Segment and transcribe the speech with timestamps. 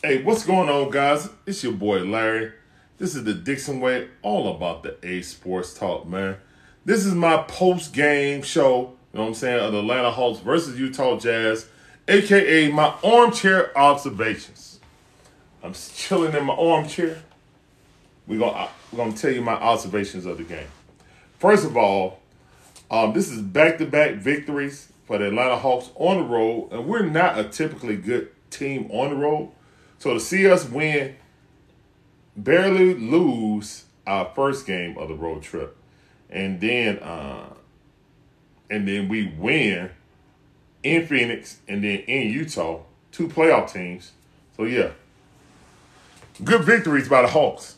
[0.00, 1.28] Hey, what's going on, guys?
[1.44, 2.52] It's your boy Larry.
[2.98, 6.36] This is the Dixon Way, all about the A Sports Talk, man.
[6.84, 10.38] This is my post game show, you know what I'm saying, of the Atlanta Hawks
[10.38, 11.66] versus Utah Jazz,
[12.06, 14.78] aka my armchair observations.
[15.64, 17.18] I'm chilling in my armchair.
[18.28, 20.68] We're gonna we're gonna tell you my observations of the game.
[21.40, 22.20] First of all,
[22.88, 26.86] um, this is back to back victories for the Atlanta Hawks on the road, and
[26.86, 29.50] we're not a typically good team on the road.
[29.98, 31.16] So to see us win,
[32.36, 35.76] barely lose our first game of the road trip,
[36.30, 37.54] and then uh,
[38.70, 39.90] and then we win
[40.82, 42.80] in Phoenix and then in Utah,
[43.10, 44.12] two playoff teams.
[44.56, 44.90] So yeah,
[46.44, 47.76] good victories by the Hawks.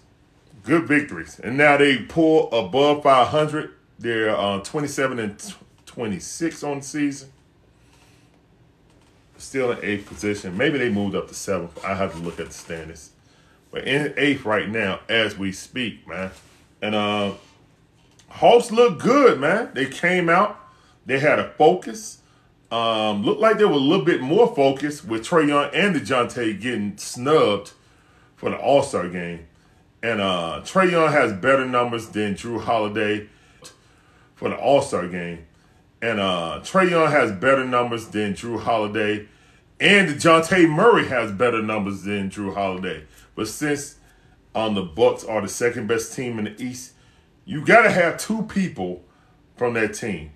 [0.63, 3.71] Good victories, and now they pull above 500.
[3.99, 5.55] They're uh, 27 and
[5.87, 7.33] 26 on the season
[9.41, 10.57] still in eighth position.
[10.57, 11.85] Maybe they moved up to seventh.
[11.85, 13.11] I have to look at the standings.
[13.71, 16.31] But in eighth right now as we speak, man.
[16.83, 17.33] And uh
[18.29, 19.71] Hawks look good, man.
[19.75, 20.61] They came out.
[21.05, 22.19] They had a focus.
[22.71, 26.61] Um, looked like they were a little bit more focused with Trae Young and DeJounte
[26.61, 27.73] getting snubbed
[28.37, 29.47] for the All-Star game.
[30.03, 33.29] And uh Trae Young has better numbers than Jrue Holiday
[34.35, 35.47] for the All-Star game.
[36.03, 39.29] And uh, Trae Young has better numbers than Jrue Holiday.
[39.81, 43.05] And DeJounte Murray has better numbers than Jrue Holiday.
[43.35, 43.97] But since
[44.55, 46.93] um, the Bucks are the second best team in the East,
[47.47, 49.03] you got to have two people
[49.57, 50.33] from that team.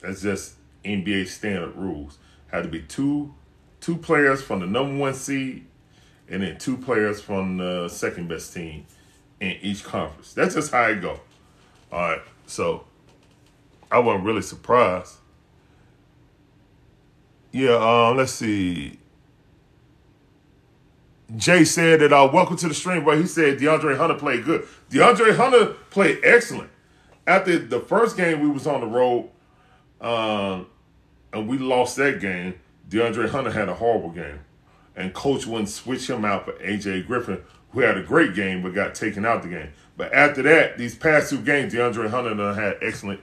[0.00, 2.18] That's just NBA standard rules.
[2.52, 3.34] Had to be two
[3.80, 5.66] two players from the number one seed,
[6.28, 8.86] and then two players from the second best team
[9.40, 10.32] in each conference.
[10.32, 11.20] That's just how it go.
[11.92, 12.84] All right, so
[13.90, 15.16] I wasn't really surprised.
[17.52, 18.98] Yeah, um, let's see.
[21.34, 24.66] Jay said that uh, welcome to the stream, but he said DeAndre Hunter played good.
[24.90, 26.70] DeAndre Hunter played excellent.
[27.26, 29.28] After the first game we was on the road,
[30.00, 30.66] um,
[31.32, 32.54] and we lost that game,
[32.88, 34.40] DeAndre Hunter had a horrible game.
[34.94, 38.74] And coach wouldn't switch him out for AJ Griffin, who had a great game but
[38.74, 39.70] got taken out the game.
[39.96, 43.20] But after that, these past two games, DeAndre Hunter had excellent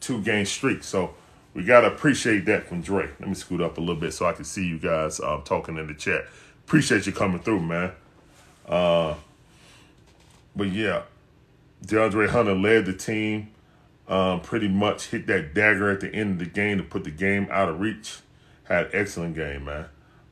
[0.00, 0.82] two game streak.
[0.82, 1.14] So
[1.54, 3.08] we got to appreciate that from Dre.
[3.20, 5.76] Let me scoot up a little bit so I can see you guys uh, talking
[5.76, 6.26] in the chat.
[6.64, 7.92] Appreciate you coming through, man.
[8.66, 9.14] Uh,
[10.56, 11.02] but yeah,
[11.84, 13.50] DeAndre Hunter led the team.
[14.08, 17.10] Um, pretty much hit that dagger at the end of the game to put the
[17.10, 18.18] game out of reach.
[18.64, 19.86] Had excellent game, man.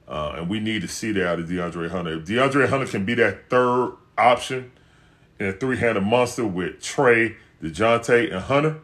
[0.08, 2.18] Uh, and we need to see that out of DeAndre Hunter.
[2.18, 4.72] If DeAndre Hunter can be that third option
[5.38, 8.80] in a three-handed monster with Trae, DeJounte, and Hunter,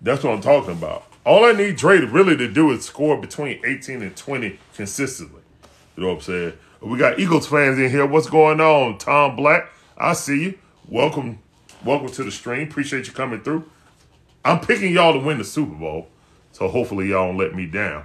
[0.00, 1.04] that's what I'm talking about.
[1.24, 5.42] All I need Dre really to do is score between 18 and 20 consistently.
[5.96, 6.52] You know what I'm saying?
[6.80, 8.06] We got Eagles fans in here.
[8.06, 8.98] What's going on?
[8.98, 10.58] Tom Black, I see you.
[10.88, 11.40] Welcome,
[11.84, 12.68] welcome to the stream.
[12.68, 13.68] Appreciate you coming through.
[14.44, 16.08] I'm picking y'all to win the Super Bowl,
[16.52, 18.04] so hopefully y'all don't let me down.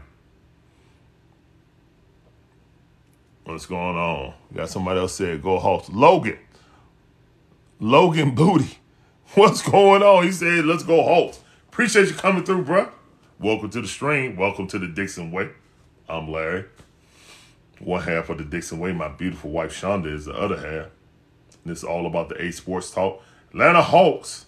[3.45, 4.33] What's going on?
[4.53, 5.89] Got somebody else said go Hawks.
[5.89, 6.39] Logan,
[7.79, 8.79] Logan Booty.
[9.35, 10.23] What's going on?
[10.23, 11.42] He said let's go Hawks.
[11.73, 12.91] Appreciate you coming through, bro.
[13.39, 14.35] Welcome to the stream.
[14.35, 15.49] Welcome to the Dixon Way.
[16.07, 16.65] I'm Larry.
[17.79, 18.93] One half of the Dixon Way.
[18.93, 20.91] My beautiful wife Shonda is the other half.
[21.65, 23.23] This is all about the A Sports Talk.
[23.49, 24.45] Atlanta Hawks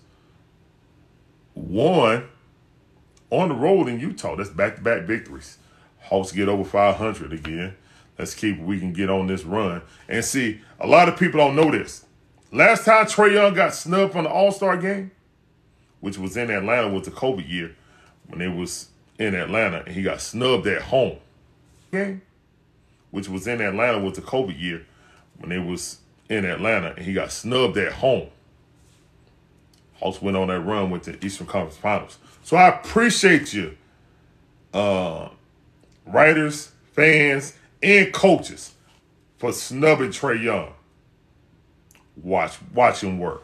[1.55, 2.27] won
[3.31, 4.35] on the road in Utah.
[4.35, 5.57] That's back to back victories.
[6.01, 7.75] Hawks get over 500 again.
[8.19, 9.81] Let's keep we can get on this run.
[10.07, 12.05] And see, a lot of people don't know this.
[12.51, 15.09] Last time Trae Young got snubbed from the All Star game,
[16.05, 17.75] which was in Atlanta was the COVID year
[18.27, 21.17] when it was in Atlanta and he got snubbed at home.
[23.09, 24.85] Which was in Atlanta was the COVID year
[25.39, 25.97] when it was
[26.29, 28.27] in Atlanta and he got snubbed at home.
[29.95, 32.19] Hawks went on that run with the Eastern Conference Finals.
[32.43, 33.75] So I appreciate you,
[34.75, 35.29] uh,
[36.05, 38.75] writers, fans, and coaches
[39.39, 40.71] for snubbing Trae Young.
[42.21, 43.41] Watch, watch him work.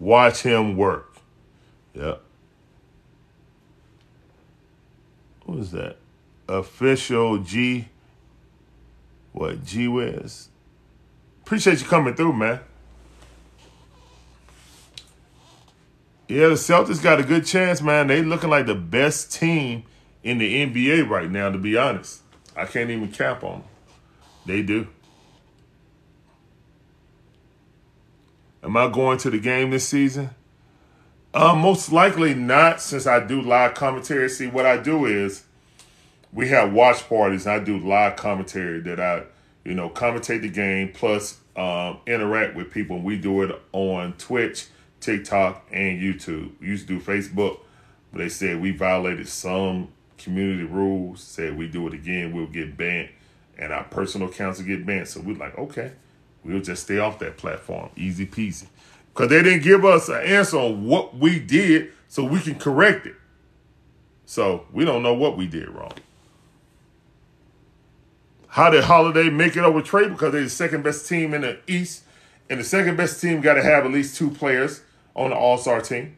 [0.00, 1.07] Watch him work.
[1.98, 2.14] Yeah.
[5.44, 5.96] What is that?
[6.48, 7.88] Official G.
[9.32, 9.64] What?
[9.64, 10.48] G Wiz.
[11.42, 12.60] Appreciate you coming through, man.
[16.28, 18.06] Yeah, the Celtics got a good chance, man.
[18.06, 19.84] They looking like the best team
[20.22, 22.20] in the NBA right now, to be honest.
[22.54, 23.68] I can't even cap on them.
[24.44, 24.86] They do.
[28.62, 30.30] Am I going to the game this season?
[31.34, 34.28] Uh, most likely not, since I do live commentary.
[34.28, 35.44] See, what I do is
[36.32, 37.46] we have watch parties.
[37.46, 39.24] And I do live commentary that I,
[39.64, 43.00] you know, commentate the game plus um, interact with people.
[43.00, 44.68] We do it on Twitch,
[45.00, 46.52] TikTok, and YouTube.
[46.60, 47.60] We used to do Facebook,
[48.12, 51.22] but they said we violated some community rules.
[51.22, 53.10] Said we do it again, we'll get banned,
[53.58, 55.08] and our personal accounts will get banned.
[55.08, 55.92] So we're like, okay,
[56.44, 58.66] we'll just stay off that platform, easy peasy,
[59.18, 63.04] because they didn't give us an answer on what we did, so we can correct
[63.04, 63.16] it.
[64.26, 65.90] So we don't know what we did wrong.
[68.46, 70.08] How did Holiday make it over Trae?
[70.08, 72.04] Because they're the second best team in the East,
[72.48, 74.82] and the second best team got to have at least two players
[75.16, 76.16] on the All Star team,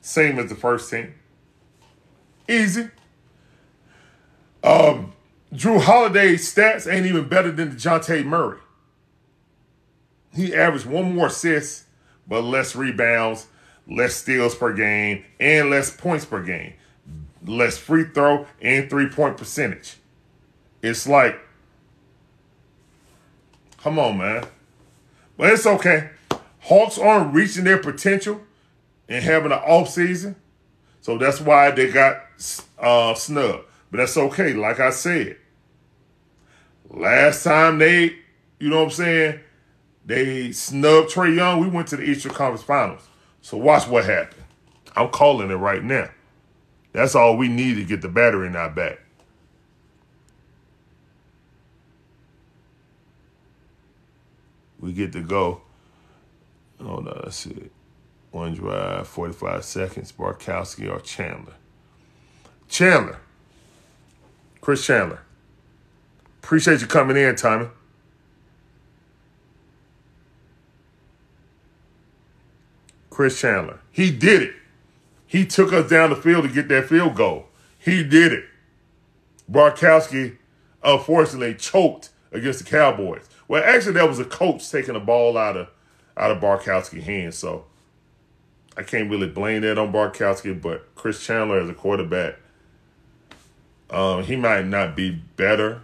[0.00, 1.12] same as the first team.
[2.48, 2.88] Easy.
[4.64, 5.12] Um,
[5.52, 8.60] Jrue Holiday's stats ain't even better than Dejounte Murray.
[10.34, 11.84] He averaged one more assist,
[12.28, 13.48] but less rebounds,
[13.88, 16.74] less steals per game, and less points per game,
[17.44, 19.96] less free throw and three point percentage.
[20.82, 21.40] It's like,
[23.82, 24.44] come on, man.
[25.36, 26.10] But it's okay.
[26.60, 28.42] Hawks aren't reaching their potential
[29.08, 30.36] and having an off season,
[31.00, 32.22] so that's why they got
[32.78, 33.64] uh, snubbed.
[33.90, 34.52] But that's okay.
[34.52, 35.38] Like I said,
[36.90, 38.16] last time they,
[38.58, 39.40] you know what I'm saying,
[40.08, 41.60] they snubbed Trae Young.
[41.60, 43.06] We went to the Eastern Conference Finals.
[43.42, 44.42] So watch what happened.
[44.96, 46.08] I'm calling it right now.
[46.92, 49.00] That's all we need to get the battery in our back.
[54.80, 55.60] We get to go.
[56.80, 57.70] Oh no, that's it.
[58.30, 61.52] One drive, 45 seconds, Bartkowski or Chandler.
[62.66, 63.18] Chandler.
[64.62, 65.20] Chris Chandler.
[66.42, 67.68] Appreciate you coming in, Tommy.
[73.18, 73.80] Chris Chandler.
[73.90, 74.54] He did it.
[75.26, 77.46] He took us down the field to get that field goal.
[77.76, 78.44] He did it.
[79.50, 80.36] Bartkowski,
[80.84, 83.28] unfortunately, choked against the Cowboys.
[83.48, 85.68] Well, actually, that was a coach taking the ball out of
[86.16, 87.36] out of Bartkowski's hands.
[87.36, 87.64] So
[88.76, 92.36] I can't really blame that on Bartkowski, but Chris Chandler as a quarterback,
[93.90, 95.80] um, he might not be better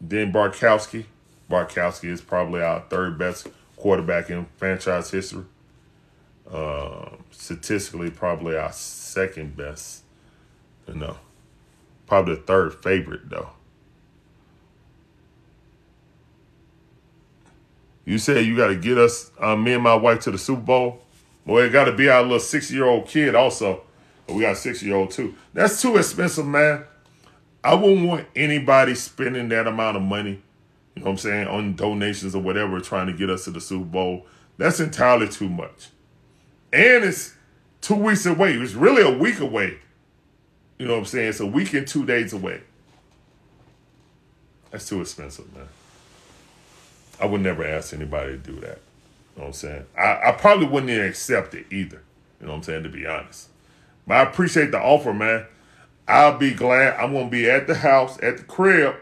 [0.00, 1.04] than Bartkowski.
[1.48, 3.46] Bartkowski is probably our third best
[3.76, 5.44] quarterback in franchise history.
[6.50, 10.02] Uh, statistically, probably our second best.
[10.86, 11.16] You know,
[12.06, 13.50] probably the third favorite though.
[18.04, 20.62] You said you got to get us, uh, me and my wife, to the Super
[20.62, 21.02] Bowl.
[21.46, 23.82] Well, it got to be our little six year old kid also.
[24.26, 25.34] But we got six year old too.
[25.52, 26.84] That's too expensive, man.
[27.64, 30.42] I wouldn't want anybody spending that amount of money,
[30.94, 33.60] you know what I'm saying, on donations or whatever, trying to get us to the
[33.60, 34.26] Super Bowl.
[34.58, 35.90] That's entirely too much.
[36.72, 37.34] And it's
[37.80, 38.54] two weeks away.
[38.54, 39.78] It's really a week away.
[40.78, 41.28] You know what I'm saying?
[41.28, 42.62] It's a week and two days away.
[44.70, 45.68] That's too expensive, man.
[47.20, 48.80] I would never ask anybody to do that.
[49.36, 49.84] You know what I'm saying?
[49.96, 52.02] I, I probably wouldn't even accept it either.
[52.40, 52.82] You know what I'm saying?
[52.84, 53.48] To be honest.
[54.06, 55.46] But I appreciate the offer, man.
[56.08, 56.98] I'll be glad.
[56.98, 58.96] I'm going to be at the house, at the crib,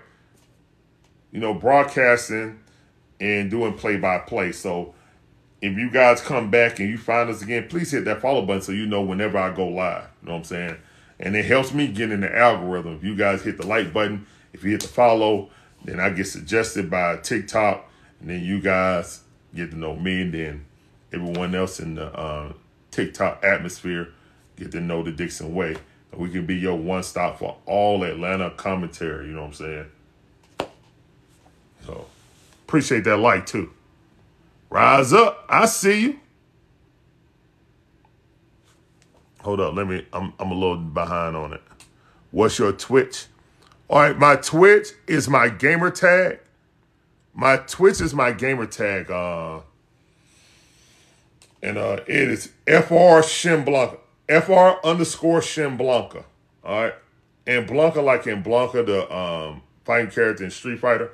[1.32, 2.60] you know, broadcasting
[3.20, 4.52] and doing play by play.
[4.52, 4.94] So
[5.62, 8.62] if you guys come back and you find us again, please hit that follow button
[8.62, 10.08] so you know whenever I go live.
[10.22, 10.76] You know what I'm saying?
[11.18, 12.96] And it helps me get in the algorithm.
[12.96, 15.50] If you guys hit the like button, if you hit the follow,
[15.84, 17.90] then I get suggested by TikTok
[18.20, 19.22] and then you guys
[19.54, 20.64] get to know me, and then
[21.12, 22.52] everyone else in the uh,
[22.90, 24.08] TikTok atmosphere
[24.56, 25.76] get to know the Dixon way.
[26.14, 29.28] We can be your one stop for all Atlanta commentary.
[29.28, 29.86] You know what I'm saying?
[31.86, 32.06] So
[32.66, 33.72] appreciate that like too.
[34.70, 35.44] Rise up.
[35.48, 36.20] I see you.
[39.42, 39.74] Hold up.
[39.74, 40.06] Let me.
[40.12, 41.62] I'm I'm a little behind on it.
[42.30, 43.26] What's your Twitch?
[43.88, 46.38] All right, my Twitch is my gamer tag
[47.34, 49.60] my Twitch is my gamer tag, uh,
[51.62, 53.98] and uh, it is FR Shin Blanka,
[54.28, 56.24] FR underscore Shin Blanka.
[56.64, 56.94] All right,
[57.46, 61.10] and Blanka like in Blanka, the um, fighting character in Street Fighter.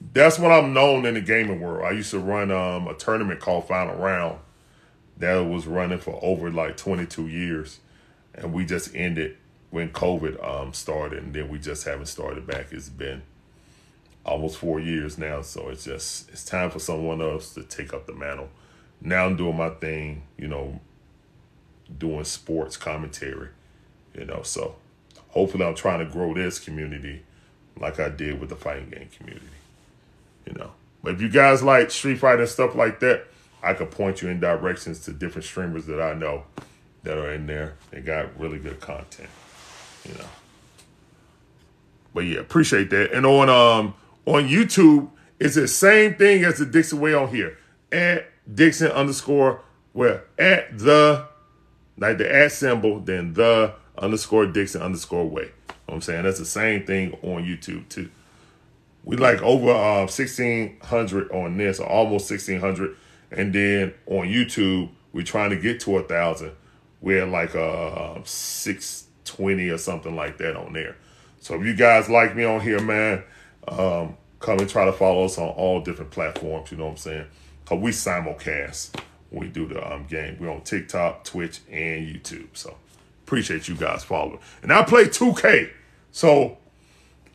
[0.00, 1.84] That's what I'm known in the gaming world.
[1.84, 4.38] I used to run um, a tournament called Final Round
[5.16, 7.80] that was running for over like 22 years,
[8.34, 9.36] and we just ended
[9.70, 12.68] when COVID um, started, and then we just haven't started back.
[12.70, 13.22] It's been
[14.24, 15.42] almost four years now.
[15.42, 18.48] So it's just it's time for someone else to take up the mantle.
[19.00, 20.80] Now I'm doing my thing, you know,
[21.96, 23.48] doing sports commentary,
[24.14, 24.42] you know.
[24.42, 24.76] So
[25.28, 27.22] hopefully I'm trying to grow this community
[27.78, 29.46] like I did with the fighting game community,
[30.48, 30.70] you know.
[31.02, 33.26] But if you guys like Street Fighter and stuff like that,
[33.62, 36.44] I could point you in directions to different streamers that I know
[37.02, 37.74] that are in there.
[37.90, 39.28] They got really good content,
[40.04, 40.28] you know.
[42.14, 43.12] But yeah, appreciate that.
[43.12, 43.94] And on um
[44.26, 47.58] on YouTube, it's the same thing as the Dixon way on here.
[47.92, 49.60] At Dixon underscore
[49.92, 51.26] where at the
[51.96, 55.42] like the at symbol, then the underscore Dixon underscore way.
[55.42, 56.22] You know what I'm saying?
[56.24, 58.10] That's the same thing on YouTube too.
[59.04, 62.96] We like over uh, 1600 on this, almost 1600.
[63.30, 66.52] And then on YouTube, we're trying to get to a thousand.
[67.00, 70.96] We're at like uh, 620 or something like that on there.
[71.40, 73.22] So if you guys like me on here, man,
[73.68, 76.70] um, come and try to follow us on all different platforms.
[76.70, 77.26] You know what I'm saying?
[77.64, 79.00] Cause we simulcast
[79.30, 80.36] when we do the um, game.
[80.40, 82.48] We're on TikTok, Twitch, and YouTube.
[82.54, 82.76] So
[83.24, 84.38] appreciate you guys following.
[84.62, 85.70] And I play 2K.
[86.12, 86.58] So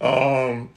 [0.01, 0.69] um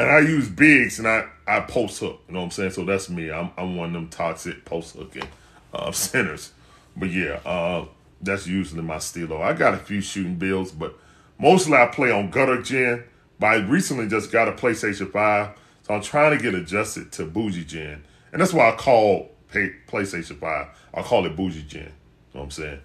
[0.00, 2.22] and I use bigs and I, I post hook.
[2.26, 2.70] You know what I'm saying?
[2.70, 3.30] So that's me.
[3.30, 5.28] I'm I'm one of them toxic post hooking
[5.74, 6.52] uh centers.
[6.96, 7.86] But yeah, uh
[8.22, 9.42] that's usually my stilo.
[9.42, 10.98] I got a few shooting builds, but
[11.38, 13.04] mostly I play on gutter gen.
[13.38, 15.50] But I recently just got a PlayStation 5.
[15.82, 18.04] So I'm trying to get adjusted to bougie gen.
[18.32, 20.66] And that's why I call pay, PlayStation 5.
[20.92, 21.80] I call it bougie gen.
[21.82, 21.92] You know
[22.32, 22.80] what I'm saying?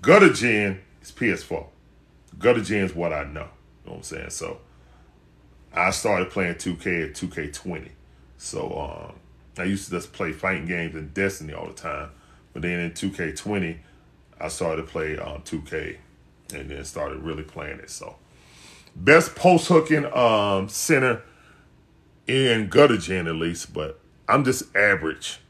[0.00, 1.66] Gutter gen is PS4.
[2.38, 3.30] Gutter gen is what I know.
[3.30, 3.48] You know
[3.84, 4.30] what I'm saying?
[4.30, 4.60] So
[5.74, 7.90] I started playing 2K at 2K20.
[8.38, 9.14] So um,
[9.58, 12.10] I used to just play fighting games and Destiny all the time.
[12.52, 13.78] But then in 2K20,
[14.40, 15.96] I started to play um, 2K
[16.54, 17.90] and then started really playing it.
[17.90, 18.16] So
[18.96, 21.22] best post hooking um, center
[22.26, 25.40] in gutter gen at least, but I'm just average,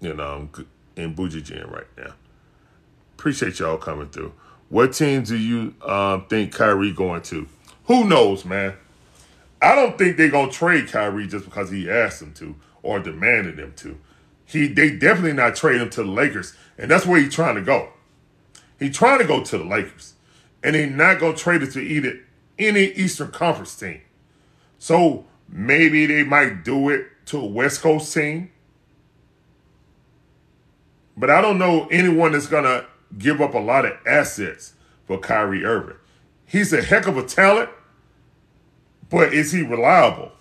[0.00, 0.66] you know, I'm
[0.96, 2.14] in gen right now.
[3.16, 4.32] Appreciate y'all coming through.
[4.68, 7.46] What team do you um, think Kyrie going to?
[7.84, 8.74] Who knows, man?
[9.62, 13.56] I don't think they're gonna trade Kyrie just because he asked them to or demanded
[13.56, 13.98] them to.
[14.44, 17.62] He they definitely not trade him to the Lakers, and that's where he's trying to
[17.62, 17.90] go.
[18.78, 20.14] He's trying to go to the Lakers,
[20.62, 22.20] and they're not gonna trade it to either
[22.58, 24.00] any Eastern Conference team.
[24.78, 28.50] So maybe they might do it to a West Coast team,
[31.16, 32.86] but I don't know anyone that's gonna
[33.18, 34.74] give up a lot of assets
[35.06, 35.96] for Kyrie Irving.
[36.46, 37.68] He's a heck of a talent
[39.10, 40.32] but is he reliable?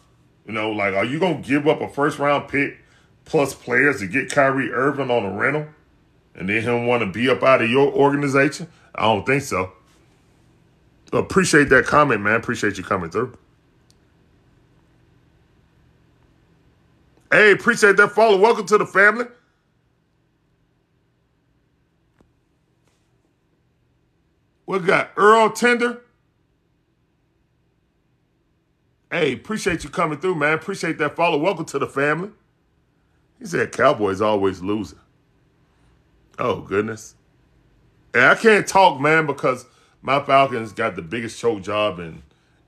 [0.46, 2.78] You know, like, are you going to give up a first round pick
[3.26, 5.68] plus players to get Kyrie Irving on a rental
[6.36, 8.68] and then him want to be up out of your organization?
[8.96, 9.74] I don't think so.
[11.12, 12.36] Appreciate that comment, man.
[12.36, 13.38] Appreciate you coming through.
[17.32, 18.38] Hey, appreciate that follow.
[18.38, 19.26] Welcome to the family.
[24.66, 26.02] We got Earl Tender.
[29.12, 30.54] Hey, appreciate you coming through, man.
[30.54, 31.38] Appreciate that follow.
[31.38, 32.30] Welcome to the family.
[33.40, 35.00] He said Cowboys always losing.
[36.38, 37.16] Oh, goodness.
[38.14, 39.66] And I can't talk, man, because
[40.04, 42.22] my Falcons got the biggest choke job in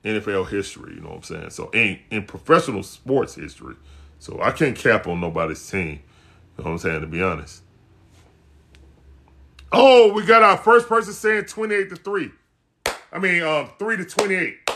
[0.04, 1.50] NFL history, you know what I'm saying?
[1.50, 3.76] So in, in professional sports history.
[4.18, 6.00] So I can't cap on nobody's team.
[6.58, 7.62] You know what I'm saying, to be honest.
[9.70, 12.30] Oh, we got our first person saying 28 to 3.
[13.12, 14.71] I mean, um, 3 to 28.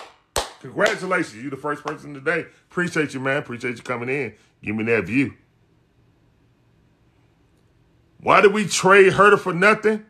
[0.66, 1.36] Congratulations.
[1.36, 2.46] You the first person today.
[2.70, 3.36] Appreciate you, man.
[3.36, 4.34] Appreciate you coming in.
[4.62, 5.34] Give me that view.
[8.20, 10.04] Why did we trade Huerter for nothing?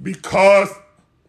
[0.00, 0.70] Because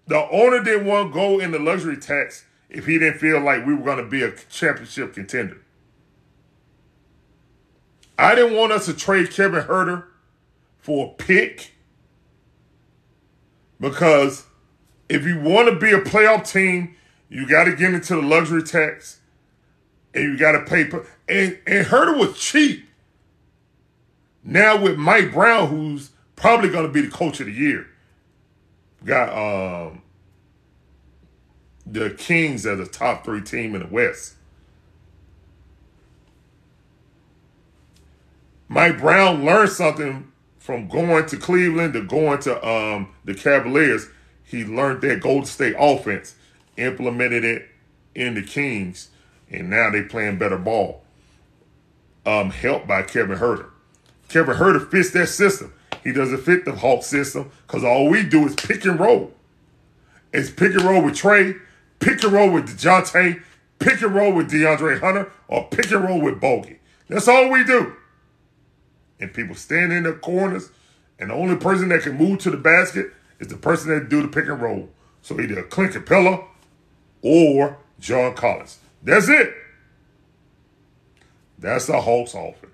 [0.08, 3.66] the owner didn't want to go in the luxury tax if he didn't feel like
[3.66, 5.62] we were going to be a championship contender.
[8.18, 10.06] I didn't want us to trade Kevin Huerter
[10.78, 11.74] for a pick
[13.82, 14.46] because
[15.10, 16.96] if you want to be a playoff team,
[17.30, 19.20] you got to get into the luxury tax,
[20.14, 20.84] and you got to pay.
[21.28, 22.88] And and Huerter was cheap.
[24.44, 27.88] Now with Mike Brown, who's probably going to be the coach of the year,
[29.04, 30.02] got um
[31.86, 34.36] the Kings as a top three team in the West.
[38.68, 44.08] Mike Brown learned something from going to Cleveland to going to um, the Cavaliers.
[44.44, 46.36] He learned that Golden State offense
[46.78, 47.68] implemented it
[48.14, 49.10] in the Kings,
[49.50, 51.04] and now they playing better ball.
[52.26, 53.70] Um, helped by Kevin Huerter.
[54.30, 55.74] Kevin Huerter fits that system.
[56.04, 59.32] He doesn't fit the Hawk system because all we do is pick and roll.
[60.34, 61.60] It's pick and roll with Trae,
[62.00, 63.42] pick and roll with DeJounte,
[63.80, 66.78] pick and roll with DeAndre Hunter, or pick and roll with Bogi.
[67.08, 67.96] That's all we do.
[69.20, 70.72] And people stand in the corners,
[71.20, 74.22] and the only person that can move to the basket is the person that do
[74.22, 74.90] the pick and roll.
[75.22, 76.46] So either a Clint Capela
[77.26, 78.78] or John Collins.
[79.02, 79.54] That's it.
[81.58, 82.72] That's the Hawks offense.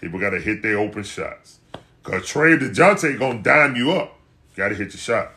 [0.00, 1.58] People got to hit their open shots.
[2.02, 4.18] Because Trae DeJounte going to dime you up.
[4.56, 5.32] got to hit your shot.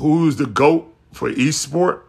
[0.00, 2.06] who's the GOAT for each sport?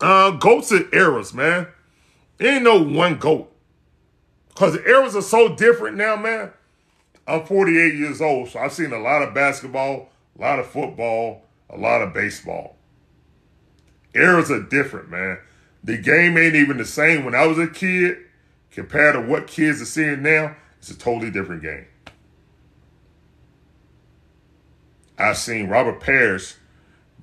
[0.00, 1.68] Uh, GOATs and eras, man.
[2.40, 3.50] Ain't no one GOAT.
[4.48, 6.52] Because eras are so different now, man.
[7.26, 11.42] I'm 48 years old, so I've seen a lot of basketball, a lot of football,
[11.68, 12.76] a lot of baseball.
[14.14, 15.38] Eras are different, man.
[15.82, 18.18] The game ain't even the same when I was a kid
[18.70, 20.56] compared to what kids are seeing now.
[20.78, 21.86] It's a totally different game.
[25.18, 26.54] I've seen Robert Parish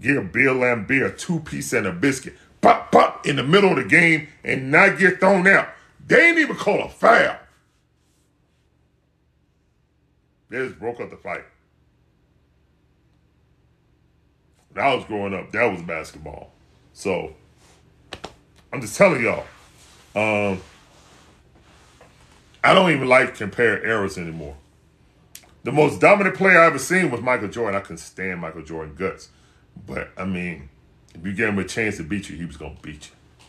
[0.01, 3.77] give Bill Laimbeer a two piece and a biscuit, pop, pop, in the middle of
[3.77, 5.69] the game and not get thrown out.
[6.05, 7.37] They ain't even call a foul.
[10.53, 11.45] They broke up the fight.
[14.71, 16.51] When I was growing up, that was basketball.
[16.93, 17.33] So
[18.71, 19.45] I'm just telling y'all.
[20.15, 20.61] Um,
[22.63, 24.55] I don't even like compare eras anymore.
[25.63, 27.75] The most dominant player I ever seen was Michael Jordan.
[27.75, 29.29] I couldn't stand Michael Jordan guts.
[29.87, 30.69] But I mean,
[31.15, 33.45] if you gave him a chance to beat you, he was gonna beat you.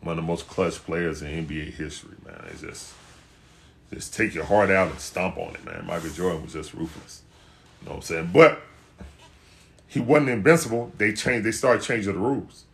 [0.00, 2.44] One of the most clutch players in NBA history, man.
[2.50, 2.92] It's just
[3.92, 5.86] just take your heart out and stomp on it, man.
[5.86, 7.22] Michael Jordan was just ruthless.
[7.80, 8.30] You know what I'm saying?
[8.32, 8.60] But
[9.86, 10.92] he wasn't invincible.
[10.98, 12.64] They changed they started changing the rules.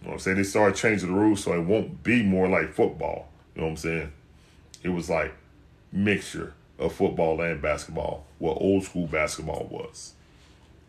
[0.00, 0.36] You know what I'm saying?
[0.38, 3.28] They started changing the rules so it won't be more like football.
[3.54, 4.12] You know what I'm saying?
[4.82, 5.34] It was like
[5.92, 10.14] mixture of football and basketball, what old school basketball was.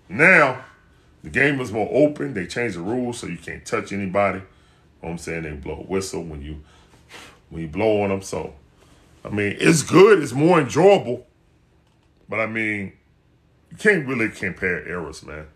[0.09, 0.63] Now,
[1.23, 2.33] the game is more open.
[2.33, 4.39] They changed the rules so you can't touch anybody.
[4.39, 4.49] You know
[4.99, 5.43] what I'm saying?
[5.43, 6.61] They blow a whistle when you
[7.49, 8.21] when you blow on them.
[8.21, 8.55] So,
[9.25, 10.21] I mean, it's good.
[10.21, 11.25] It's more enjoyable.
[12.27, 12.93] But I mean,
[13.71, 15.47] you can't really compare eras, man.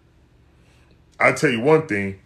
[1.19, 2.19] I tell you one thing.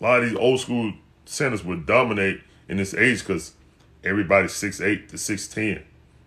[0.00, 0.92] A lot of these old school
[1.24, 3.54] centers would dominate in this age because
[4.02, 5.82] everybody's 6'8 to 6'10.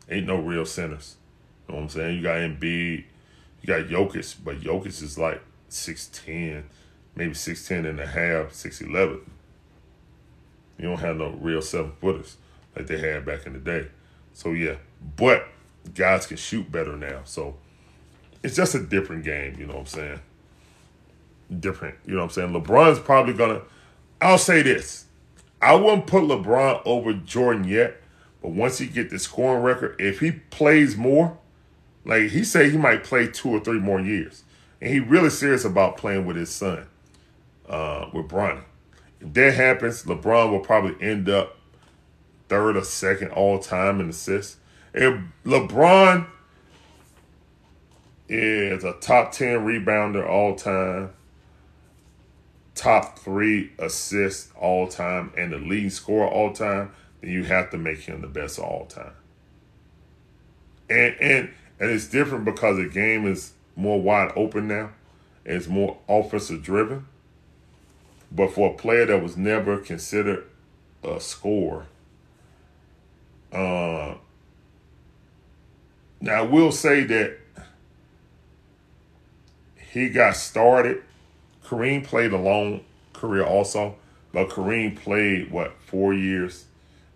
[0.09, 1.17] Ain't no real centers.
[1.67, 2.17] You know what I'm saying?
[2.17, 3.03] You got Embiid,
[3.61, 6.63] you got Jokic, but Jokic is like 6'10,
[7.15, 9.19] maybe 6'10 and a half, 6'11.
[10.79, 12.37] You don't have no real seven footers
[12.77, 13.87] like they had back in the day.
[14.33, 14.75] So yeah,
[15.15, 15.47] but
[15.95, 17.21] guys can shoot better now.
[17.25, 17.55] So
[18.43, 20.19] it's just a different game, you know what I'm saying?
[21.59, 22.53] Different, you know what I'm saying?
[22.53, 23.61] LeBron's probably gonna
[24.21, 25.05] I'll say this.
[25.61, 28.01] I wouldn't put LeBron over Jordan yet,
[28.41, 31.37] but once he get the scoring record, if he plays more,
[32.05, 34.43] like he said he might play two or three more years.
[34.79, 36.85] And he really serious about playing with his son,
[37.67, 38.63] uh, with Bronny.
[39.19, 41.56] If that happens, LeBron will probably end up
[42.49, 44.57] third or second all time in assists.
[44.93, 46.27] And LeBron
[48.29, 51.11] is a top 10 rebounder all time,
[52.75, 57.77] top three assists all time, and the leading scorer all time, then you have to
[57.77, 59.13] make him the best all time.
[60.89, 64.91] And and and it's different because the game is more wide open now.
[65.45, 67.07] It's more offensive driven.
[68.31, 70.45] But for a player that was never considered
[71.03, 71.85] a scorer,
[73.57, 74.17] uh,
[76.21, 77.37] now I will say that
[79.91, 81.03] he got started.
[81.65, 82.81] Kareem played a long
[83.13, 83.95] career also,
[84.31, 86.65] but Kareem played what four years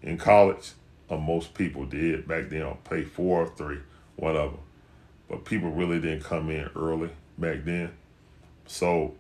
[0.02, 0.72] in college.
[1.10, 2.76] Uh, most people did back then.
[2.84, 3.80] Play four or three,
[4.16, 4.58] whatever.
[5.30, 7.92] But people really didn't come in early back then.
[8.66, 9.16] So,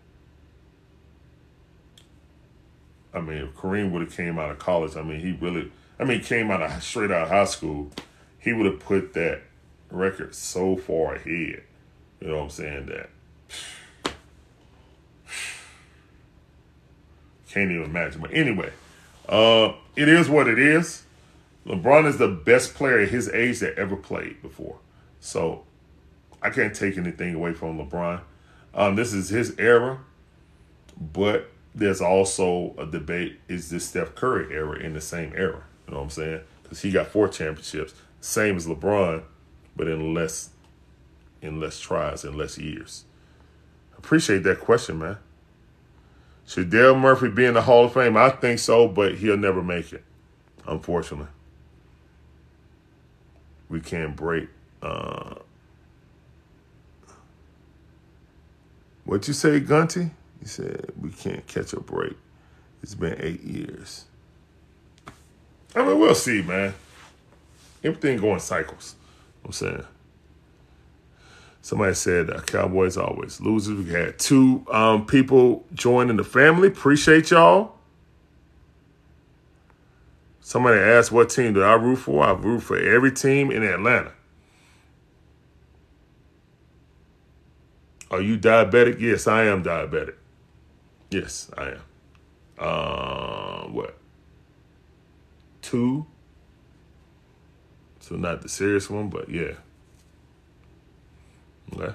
[3.13, 5.71] I mean, if Kareem would have came out of college, I mean, he really,
[6.02, 7.92] I mean, came out of straight out of high school,
[8.40, 9.44] he would have put that
[9.92, 11.62] record so far ahead.
[12.20, 12.86] You know what I'm saying?
[12.88, 13.10] That
[17.50, 18.20] can't even imagine.
[18.20, 18.72] But anyway,
[19.30, 21.04] uh, it is what it is.
[21.68, 24.78] LeBron is the best player his age that ever played before.
[25.20, 25.66] So
[26.42, 28.22] I can't take anything away from LeBron.
[28.74, 30.00] Um, this is his era,
[31.00, 35.64] but there's also a debate: is this Steph Curry era in the same era?
[35.88, 36.41] You know what I'm saying?
[36.63, 39.24] Because he got four championships, same as LeBron,
[39.76, 40.50] but in less
[41.41, 43.06] in less tries in less years.
[43.98, 45.17] Appreciate that question, man.
[46.46, 48.17] Should Dale Murphy be in the Hall of Fame?
[48.17, 50.04] I think so, but he'll never make it,
[50.67, 51.28] unfortunately.
[53.70, 54.50] We can't break.
[54.82, 55.36] Uh,
[59.06, 60.12] what you say, Gunty?
[60.39, 62.17] He said we can't catch a break.
[62.84, 64.06] It's been eight years.
[65.75, 66.73] I mean, we'll see, man.
[67.84, 68.95] Everything going cycles.
[69.45, 69.84] I'm saying.
[71.62, 73.86] Somebody said uh, Cowboys always losers.
[73.86, 76.67] We had two um, people joining the family.
[76.67, 77.75] Appreciate y'all.
[80.41, 82.23] Somebody asked what team do I root for?
[82.23, 84.12] I root for every team in Atlanta.
[88.10, 88.99] Are you diabetic?
[88.99, 90.15] Yes, I am diabetic.
[91.12, 91.81] Yes, I am.
[92.57, 93.97] Uh, what?
[95.62, 96.06] Two.
[98.00, 99.54] So not the serious one, but yeah.
[101.74, 101.93] Okay.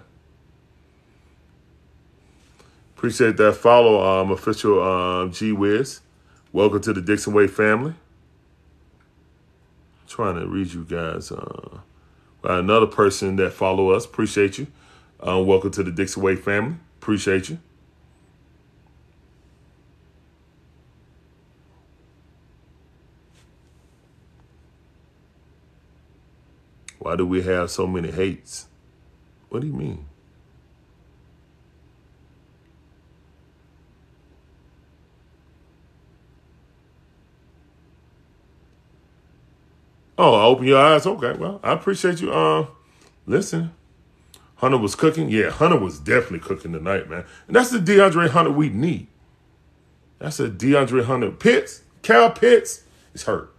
[2.96, 6.00] Appreciate that follow, um, official um, G Wiz.
[6.52, 7.94] Welcome to the Dixon Way family.
[10.08, 11.30] trying to read you guys.
[11.30, 11.80] Uh,
[12.44, 14.06] another person that follow us.
[14.06, 14.66] Appreciate you.
[15.20, 16.76] Uh, welcome to the Dixon Way family.
[17.00, 17.58] Appreciate you.
[27.06, 28.66] Why do we have so many hates?
[29.48, 30.06] What do you mean?
[40.18, 41.06] Oh, open your eyes.
[41.06, 42.32] Okay, well, I appreciate you.
[42.32, 42.66] Uh,
[43.24, 43.70] listen.
[44.56, 45.30] Hunter was cooking.
[45.30, 47.24] Yeah, Hunter was definitely cooking tonight, man.
[47.46, 49.06] And that's the DeAndre Hunter we need.
[50.18, 51.30] That's a DeAndre Hunter.
[51.30, 52.82] Pitts, Kyle Pitts
[53.14, 53.54] is hurt.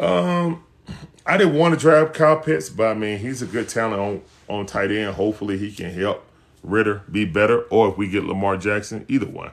[0.00, 0.65] Um,
[1.24, 4.22] I didn't want to draft Kyle Pitts, but I mean, he's a good talent on,
[4.48, 5.14] on tight end.
[5.14, 6.24] Hopefully, he can help
[6.62, 9.50] Ridder be better, or if we get Lamar Jackson, either one.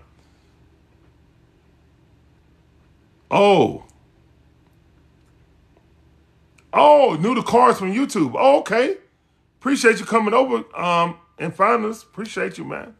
[3.32, 3.86] Oh.
[6.72, 8.36] Oh, new to cars from YouTube.
[8.38, 8.98] Oh, okay.
[9.60, 12.04] Appreciate you coming over um, and finding us.
[12.04, 12.96] Appreciate you, man.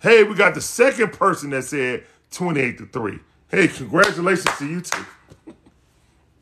[0.00, 3.18] Hey, we got the second person that said 28 to 3.
[3.48, 5.04] Hey, congratulations to you too.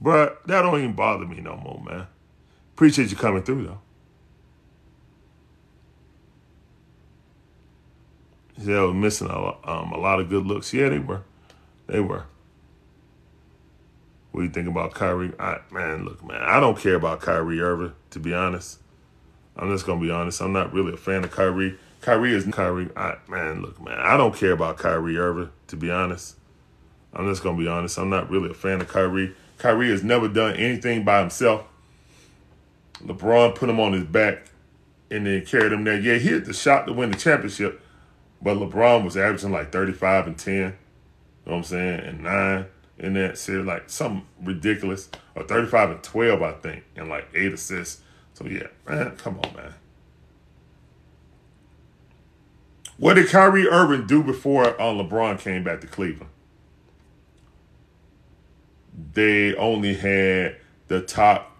[0.01, 2.07] But that don't even bother me no more, man.
[2.75, 3.81] Appreciate you coming through, though.
[8.59, 10.73] They were missing a, um, a lot of good looks.
[10.73, 11.23] Yeah, they were.
[11.87, 12.25] They were.
[14.31, 15.33] What do you think about Kyrie?
[15.39, 18.81] I, man, look, man, I don't care about Kyrie Irving, to be honest.
[19.57, 20.41] I'm just gonna be honest.
[20.41, 21.77] I'm not really a fan of Kyrie.
[22.01, 22.91] Kyrie is Kyrie.
[22.97, 26.37] I, man, look, man, I don't care about Kyrie Irving, to be honest.
[27.13, 27.97] I'm just gonna be honest.
[27.97, 29.35] I'm not really a fan of Kyrie.
[29.65, 31.65] Kyrie has never done anything by himself.
[33.03, 34.49] LeBron put him on his back
[35.11, 35.99] and then carried him there.
[35.99, 37.81] Yeah, he hit the shot to win the championship,
[38.43, 40.55] but LeBron was averaging like 35 and 10.
[40.55, 40.73] You know
[41.45, 42.01] what I'm saying?
[42.01, 42.67] And nine
[42.99, 45.09] in that series, like something ridiculous.
[45.35, 48.03] Or 35 and 12, I think, and like eight assists.
[48.35, 49.73] So yeah, man, come on, man.
[52.99, 56.29] What did Kyrie Irving do before uh, LeBron came back to Cleveland?
[59.13, 60.57] They only had
[60.89, 61.57] the top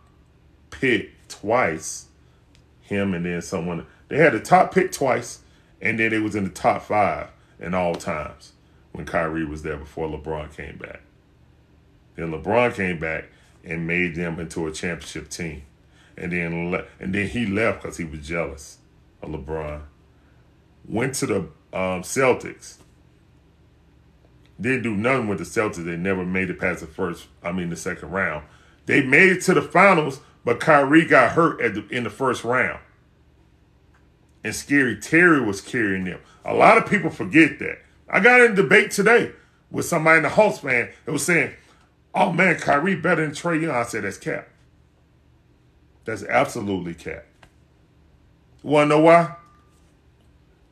[0.71, 2.07] pick twice,
[2.81, 3.87] him and then someone.
[4.09, 5.41] They had the top pick twice,
[5.81, 8.53] and then it was in the top five in all times
[8.93, 11.01] when Kyrie was there before LeBron came back.
[12.17, 13.25] Then LeBron came back
[13.65, 15.63] and made them into a championship team,
[16.17, 18.79] and then le- and then he left because he was jealous
[19.23, 19.83] of LeBron.
[20.87, 21.37] Went to the
[21.73, 22.77] um, Celtics
[24.61, 25.85] didn't do nothing with the Celtics.
[25.85, 28.45] They never made it past the first, I mean, the second round.
[28.87, 32.45] They made it to the finals, but Kyrie got hurt at the, in the first
[32.45, 32.81] round.
[34.45, 36.21] And Scary Terry was carrying them.
[36.45, 37.79] A lot of people forget that.
[38.09, 39.33] I got in a debate today
[39.71, 41.55] with somebody in the Hawks fan that was saying,
[42.15, 43.75] oh man, Kyrie better than Trae Young.
[43.75, 44.49] I said, that's cap.
[46.05, 47.25] That's absolutely cap.
[48.63, 49.37] Want to know why?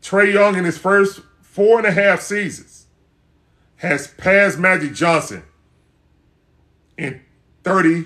[0.02, 2.81] Trae Young in his first four and a half seasons
[3.82, 5.42] has passed Magic Johnson
[6.96, 7.20] in
[7.64, 8.04] 30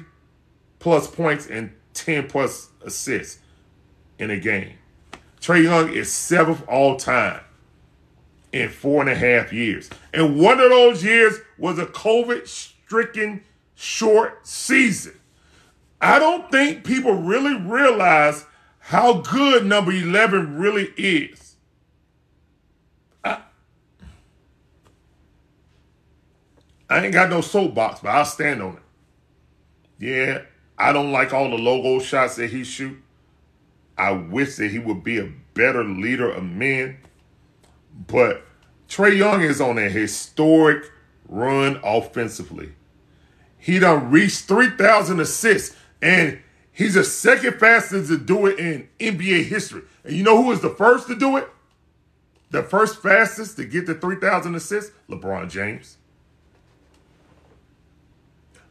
[0.78, 3.42] plus points and 10 plus assists
[4.18, 4.72] in a game.
[5.38, 7.42] Trae Young is seventh all time
[8.54, 9.90] in four and a half years.
[10.14, 15.20] And one of those years was a COVID stricken short season.
[16.00, 18.46] I don't think people really realize
[18.78, 21.45] how good number 11 really is.
[26.88, 28.82] I ain't got no soapbox, but I'll stand on it.
[29.98, 30.42] Yeah,
[30.78, 33.02] I don't like all the logo shots that he shoot.
[33.98, 36.98] I wish that he would be a better leader of men.
[38.06, 38.44] But
[38.88, 40.90] Trae Young is on a historic
[41.28, 42.72] run offensively.
[43.58, 49.44] He done reached 3,000 assists, and he's the second fastest to do it in NBA
[49.46, 49.82] history.
[50.04, 51.48] And you know who was the first to do it?
[52.50, 54.92] The first fastest to get to 3,000 assists?
[55.08, 55.96] LeBron James.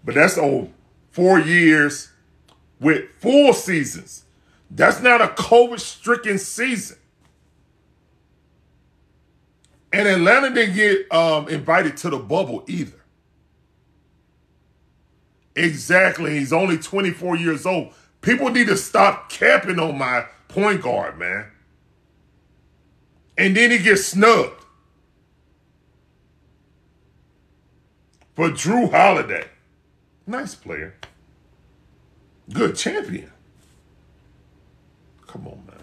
[0.05, 0.71] But that's on
[1.11, 2.11] four years
[2.79, 4.25] with full seasons.
[4.69, 6.97] That's not a COVID stricken season.
[9.91, 13.01] And Atlanta didn't get um, invited to the bubble either.
[15.55, 16.37] Exactly.
[16.37, 17.93] He's only 24 years old.
[18.21, 21.45] People need to stop capping on my point guard, man.
[23.37, 24.65] And then he gets snubbed
[28.35, 29.47] for Drew Holiday.
[30.27, 30.95] Nice player.
[32.51, 33.31] Good champion.
[35.27, 35.75] Come on, man.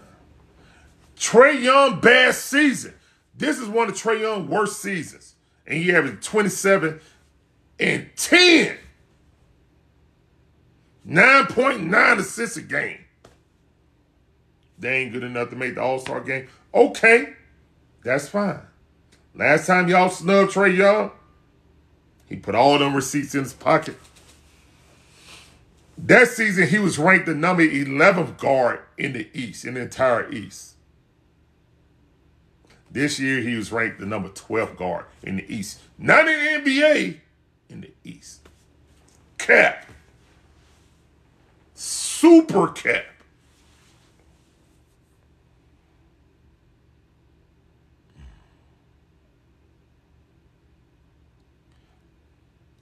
[1.17, 2.93] Trae Young, bad season.
[3.35, 5.35] This is one of Trae Young's worst seasons.
[5.65, 6.99] And he averaged 27
[7.79, 8.77] and 10.
[11.07, 12.99] 9.9 assists a game.
[14.79, 16.47] They ain't good enough to make the All Star game.
[16.73, 17.33] Okay,
[18.03, 18.59] that's fine.
[19.35, 21.11] Last time y'all snubbed Trae Young,
[22.27, 23.97] he put all them receipts in his pocket.
[25.97, 30.31] That season, he was ranked the number 11th guard in the East, in the entire
[30.31, 30.75] East.
[32.91, 35.79] This year, he was ranked the number 12th guard in the East.
[35.97, 37.19] Not in the NBA,
[37.69, 38.47] in the East.
[39.37, 39.85] Cap.
[41.73, 43.05] Super cap.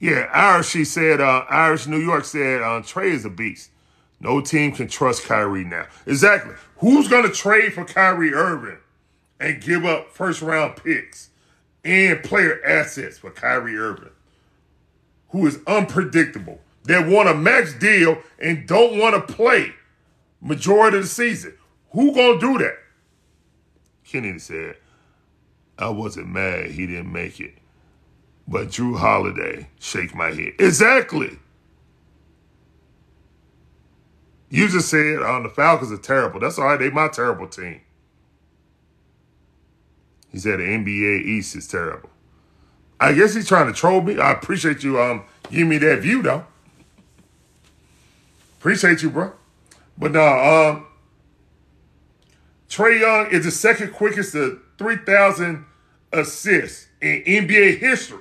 [0.02, 3.70] Yeah, Irish, she said, uh, Irish New York said, uh, Trae is a beast.
[4.18, 5.86] No team can trust Kyrie now.
[6.06, 6.56] Exactly.
[6.78, 8.78] Who's going to trade for Kyrie Irving
[9.38, 11.30] and give up first round picks
[11.84, 14.10] and player assets for Kyrie Irving,
[15.28, 19.72] who is unpredictable, that want a max deal and don't want to play
[20.40, 21.54] majority of the season?
[21.92, 22.78] Who going to do that?
[24.04, 24.78] Kennedy said,
[25.78, 27.61] I wasn't mad he didn't make it.
[28.46, 30.54] But Jrue Holiday, shake my head.
[30.58, 31.38] Exactly.
[34.50, 36.40] You just said um, the Falcons are terrible.
[36.40, 36.78] That's all right.
[36.78, 37.80] They my terrible team.
[40.30, 42.10] He said the NBA East is terrible.
[43.00, 44.18] I guess he's trying to troll me.
[44.18, 46.44] I appreciate you um giving me that view though.
[48.58, 49.32] Appreciate you, bro.
[49.98, 50.86] But no, um,
[52.68, 55.64] Trae Young is the second quickest to 3,000
[56.12, 58.20] assists in NBA history.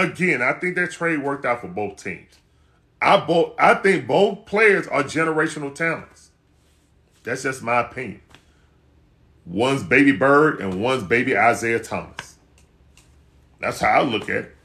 [0.00, 2.38] Again, I think that trade worked out for both teams.
[3.02, 6.30] I both I think both players are generational talents.
[7.22, 8.22] That's just my opinion.
[9.44, 12.36] One's baby Bird and one's baby Isaiah Thomas.
[13.60, 14.56] That's how I look at it.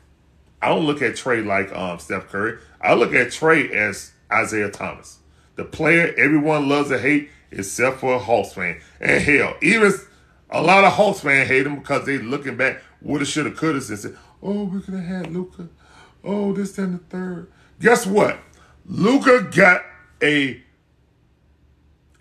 [0.62, 2.60] I don't look at Trae like um, Steph Curry.
[2.80, 5.20] I look at Trae as Isaiah Thomas.
[5.56, 8.80] The player everyone loves to hate except for a Hawks fan.
[9.02, 9.92] And hell, even
[10.50, 14.00] a lot of Hawks fans hate him because they looking back, woulda, shoulda, coulda, and
[14.00, 15.68] said, Oh, we could have had Luka.
[16.24, 17.52] Oh, this, then the third.
[17.82, 18.38] Guess what?
[18.86, 19.82] Luka got
[20.22, 20.62] a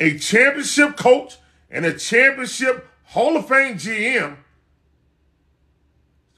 [0.01, 1.37] a championship coach
[1.71, 4.39] and a championship Hall of Fame GM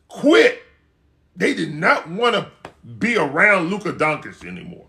[0.08, 0.60] quit.
[1.36, 2.50] They did not want to
[2.98, 4.86] be around Luka Doncic anymore.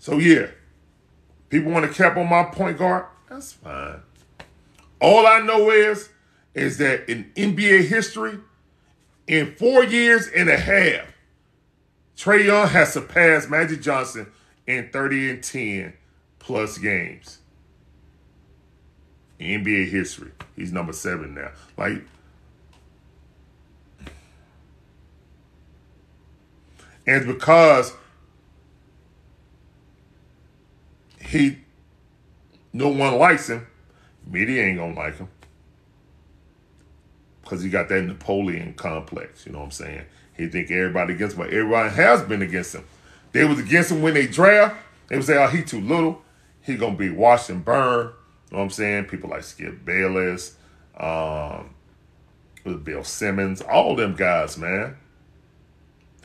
[0.00, 0.48] So yeah,
[1.48, 3.06] people want to cap on my point guard.
[3.30, 4.00] That's fine.
[5.00, 6.08] All I know is,
[6.54, 8.38] is that in NBA history,
[9.26, 11.06] in four years and a half,
[12.16, 14.30] Trae Young has surpassed Magic Johnson
[14.66, 15.92] in 30 and 10
[16.38, 17.38] plus games.
[19.38, 20.30] In NBA history.
[20.54, 21.50] He's number seven now.
[21.76, 22.04] Like,
[27.06, 27.92] and because
[31.20, 31.58] he
[32.72, 33.66] no one likes him,
[34.24, 35.28] media ain't gonna like him
[37.42, 39.46] because he got that Napoleon complex.
[39.46, 40.04] You know what I'm saying?
[40.36, 42.84] He think everybody against him, but everybody has been against him.
[43.32, 44.76] They was against him when they draft.
[45.08, 46.22] They would say, "Oh, he too little.
[46.62, 48.10] He gonna be washed and burned."
[48.50, 49.04] You know what I'm saying?
[49.06, 50.56] People like Skip Bayless,
[50.96, 51.74] um,
[52.84, 54.96] Bill Simmons, all them guys, man.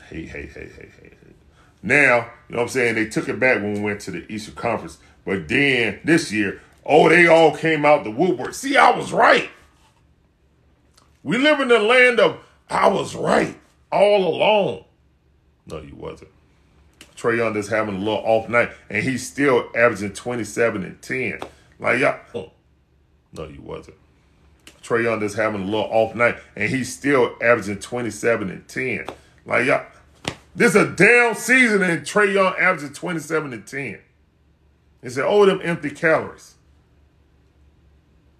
[0.08, 1.34] Hey, hey, hey, hey, hey, hey.
[1.82, 2.16] Now,
[2.48, 2.94] you know what I'm saying?
[2.94, 6.60] They took it back when we went to the Eastern Conference, but then this year,
[6.84, 8.54] oh, they all came out the woodwork.
[8.54, 9.50] See, I was right.
[11.28, 12.38] We live in the land of
[12.70, 13.54] I was right
[13.92, 14.84] all along.
[15.66, 16.30] No, you wasn't.
[17.18, 21.40] Trae Young just having a little off night, and he's still averaging 27 and 10.
[21.78, 22.52] Like, y'all, oh.
[23.34, 23.98] no, you wasn't.
[24.82, 29.04] Trae Young just having a little off night, and he's still averaging 27 and 10.
[29.44, 29.84] Like, y'all,
[30.56, 33.98] this is a down season, and Trae Young averaging 27 and 10.
[35.02, 36.54] He said, oh, them empty calories.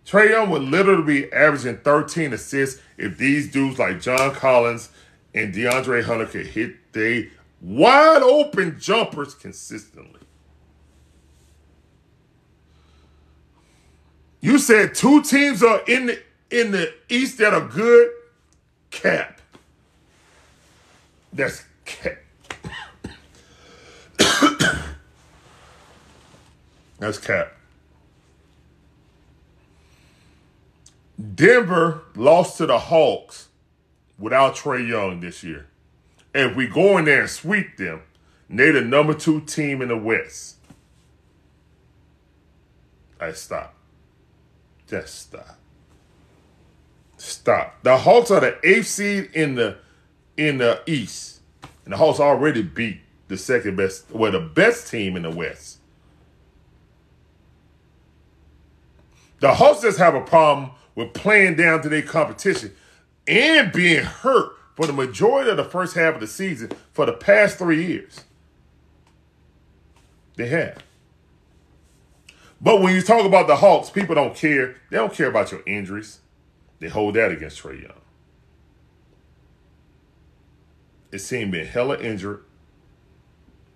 [0.08, 4.88] Trae Young would literally be averaging 13 assists if these dudes like John Collins
[5.34, 7.28] and DeAndre Hunter could hit they
[7.60, 10.20] wide open jumpers consistently.
[14.40, 18.10] You said two teams are in the in the East that are good.
[18.90, 19.42] Cap.
[21.34, 22.16] That's cap.
[26.98, 27.57] That's cap.
[31.34, 33.48] Denver lost to the Hawks
[34.18, 35.66] without Trae Young this year.
[36.34, 38.02] And if we go in there and sweep them,
[38.48, 40.56] they're the number two team in the West.
[43.20, 43.74] I stop.
[44.86, 45.58] Just stop.
[47.16, 47.82] Stop.
[47.82, 49.78] The Hawks are the eighth seed in the
[50.36, 51.40] in the East.
[51.84, 55.78] And the Hawks already beat the second best, well, the best team in the West.
[59.40, 62.74] The Hawks just have a problem with playing down to their competition
[63.28, 67.12] and being hurt for the majority of the first half of the season for the
[67.12, 68.24] past three years.
[70.34, 70.82] They have.
[72.60, 74.74] But when you talk about the Hawks, people don't care.
[74.90, 76.18] They don't care about your injuries.
[76.80, 77.92] They hold that against Trae Young.
[81.12, 82.42] It seemed been hella injured.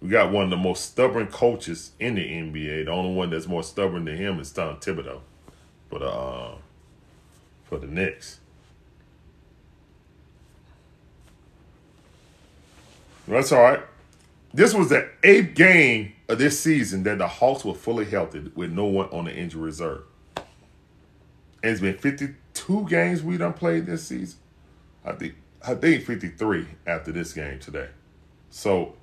[0.00, 2.86] We got one of the most stubborn coaches in the NBA.
[2.86, 5.20] The only one that's more stubborn than him is Tom Thibodeau
[5.88, 6.54] But uh,
[7.72, 8.38] for the Knicks.
[13.26, 13.80] That's all right.
[14.52, 18.70] This was the eighth game of this season that the Hawks were fully healthy with
[18.72, 20.02] no one on the injury reserve.
[20.36, 24.38] And it's been 52 games we done played this season.
[25.02, 27.88] I think I think 53 after this game today.
[28.50, 28.96] So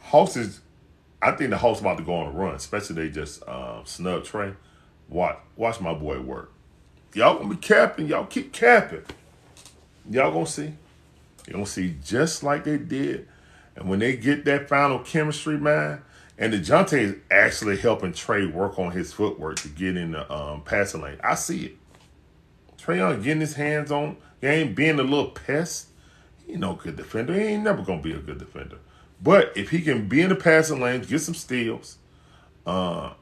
[0.00, 0.60] Hawks is
[1.22, 4.24] I think the Hawks about to go on a run, especially they just um, snub
[4.24, 4.56] Trae.
[5.08, 6.52] Watch watch my boy work.
[7.14, 9.04] Y'all gonna be capping, y'all keep capping.
[10.10, 10.72] Y'all gonna see.
[11.46, 13.28] You're gonna see just like they did.
[13.76, 16.02] And when they get that final chemistry, man,
[16.38, 20.62] and DeJounte is actually helping Trae work on his footwork to get in the um,
[20.62, 21.18] passing lane.
[21.22, 21.76] I see it.
[22.78, 25.88] Trae Young getting his hands on game, being a little pest.
[26.46, 27.34] He no good defender.
[27.34, 28.78] He ain't never gonna be a good defender.
[29.22, 31.98] But if he can be in the passing lane, get some steals,
[32.66, 33.12] uh,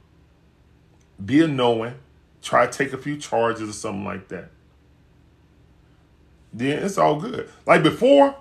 [1.25, 1.95] be a knowing,
[2.43, 4.51] try to take a few charges or something like that,
[6.53, 7.49] then it's all good.
[7.67, 8.37] Like before,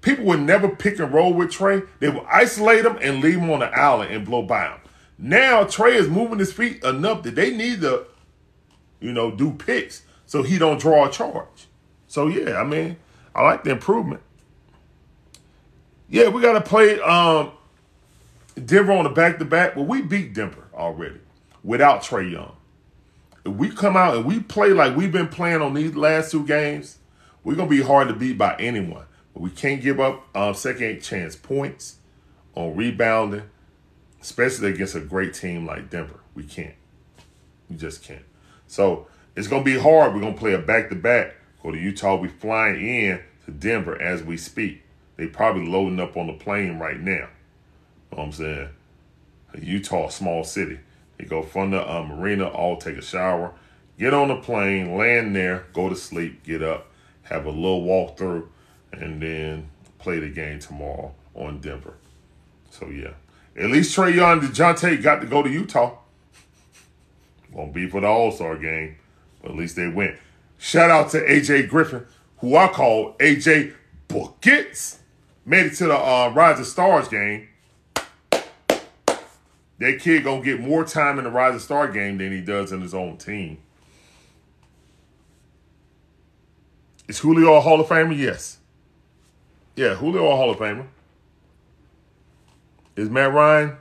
[0.00, 1.86] people would never pick and roll with Trae.
[2.00, 4.80] They would isolate him and leave him on the island and blow by him.
[5.18, 8.04] Now Trae is moving his feet enough that they need to,
[9.00, 11.68] you know, do picks so he don't draw a charge.
[12.06, 12.96] So yeah, I mean,
[13.34, 14.22] I like the improvement.
[16.08, 17.52] Yeah, we got to play um,
[18.62, 21.20] Denver on the back to back, but we beat Denver already
[21.64, 22.54] without Trae Young.
[23.44, 26.46] If we come out and we play like we've been playing on these last two
[26.46, 26.98] games,
[27.42, 29.06] we're gonna be hard to beat by anyone.
[29.32, 31.96] But we can't give up um, second chance points
[32.54, 33.42] on rebounding,
[34.22, 36.20] especially against a great team like Denver.
[36.34, 36.74] We can't.
[37.68, 38.24] We just can't.
[38.66, 40.14] So it's gonna be hard.
[40.14, 41.34] We're gonna play a back to back.
[41.62, 42.16] Go to Utah.
[42.16, 44.82] We flying in to Denver as we speak.
[45.16, 47.12] They probably loading up on the plane right now.
[47.12, 47.28] You know
[48.18, 48.68] what I'm saying?
[49.60, 50.80] Utah, small city.
[51.18, 53.54] They go from the uh, marina, all take a shower,
[53.98, 56.88] get on the plane, land there, go to sleep, get up,
[57.22, 58.46] have a little walkthrough,
[58.92, 61.94] and then play the game tomorrow on Denver.
[62.70, 63.12] So yeah,
[63.56, 65.98] at least Trae Young and Dejounte got to go to Utah.
[67.52, 68.96] Won't be for the All Star game,
[69.40, 70.16] but at least they went.
[70.58, 72.06] Shout out to AJ Griffin,
[72.38, 73.74] who I call AJ
[74.08, 74.98] Buckets.
[75.46, 77.48] Made it to the uh, Rising Stars game.
[79.78, 82.80] That kid gonna get more time in the Rising Star game than he does in
[82.80, 83.58] his own team.
[87.08, 88.16] Is Julio a Hall of Famer?
[88.16, 88.58] Yes.
[89.76, 90.86] Yeah, Julio a Hall of Famer.
[92.96, 93.76] Is Matt Ryan?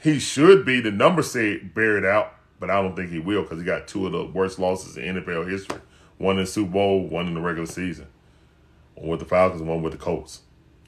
[0.00, 0.80] He should be.
[0.80, 3.88] The number say bear it out, but I don't think he will because he got
[3.88, 5.80] two of the worst losses in NFL history.
[6.18, 8.06] One in the Super Bowl, one in the regular season.
[8.94, 10.40] One with the Falcons, one with the Colts.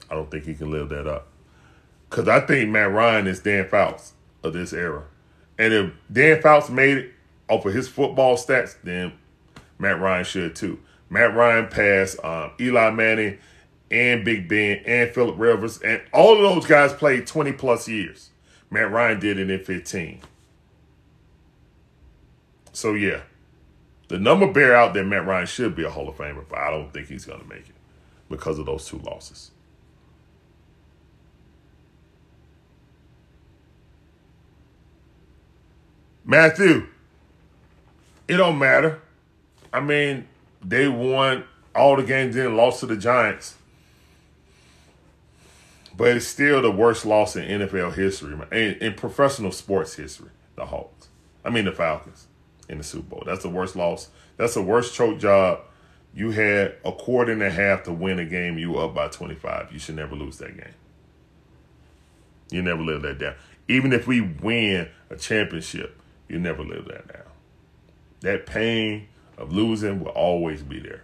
[0.09, 1.27] I don't think he can live that up.
[2.09, 5.03] Because I think Matt Ryan is Dan Fouts of this era.
[5.57, 7.11] And if Dan Fouts made it
[7.49, 9.13] off of his football stats, then
[9.77, 10.79] Matt Ryan should too.
[11.09, 13.37] Matt Ryan passed um, Eli Manning
[13.91, 18.29] and Big Ben and Philip Rivers, and all of those guys played 20 plus years.
[18.69, 20.21] Matt Ryan did it in 15.
[22.71, 23.21] So yeah,
[24.07, 26.69] the number bear out that Matt Ryan should be a Hall of Famer, but I
[26.69, 27.75] don't think he's going to make it
[28.29, 29.51] because of those two losses.
[36.29, 36.85] Matthew,
[38.27, 39.01] it don't matter.
[39.73, 40.27] I mean,
[40.63, 41.43] they won
[41.75, 43.55] all the games, then lost to the Giants.
[45.97, 50.29] But it's still the worst loss in NFL history, in, in professional sports history.
[50.53, 51.07] The Hawks,
[51.43, 52.27] I mean the Falcons,
[52.69, 53.23] in the Super Bowl.
[53.25, 54.09] That's the worst loss.
[54.37, 55.61] That's the worst choke job.
[56.13, 58.59] You had a quarter and a half to win a game.
[58.59, 59.73] You were up by 25.
[59.73, 60.75] You should never lose that game.
[62.51, 63.33] You never live that down.
[63.67, 65.98] Even if we win a championship,
[66.29, 67.23] you never live that down.
[68.21, 69.07] That pain
[69.37, 71.03] of losing will always be there.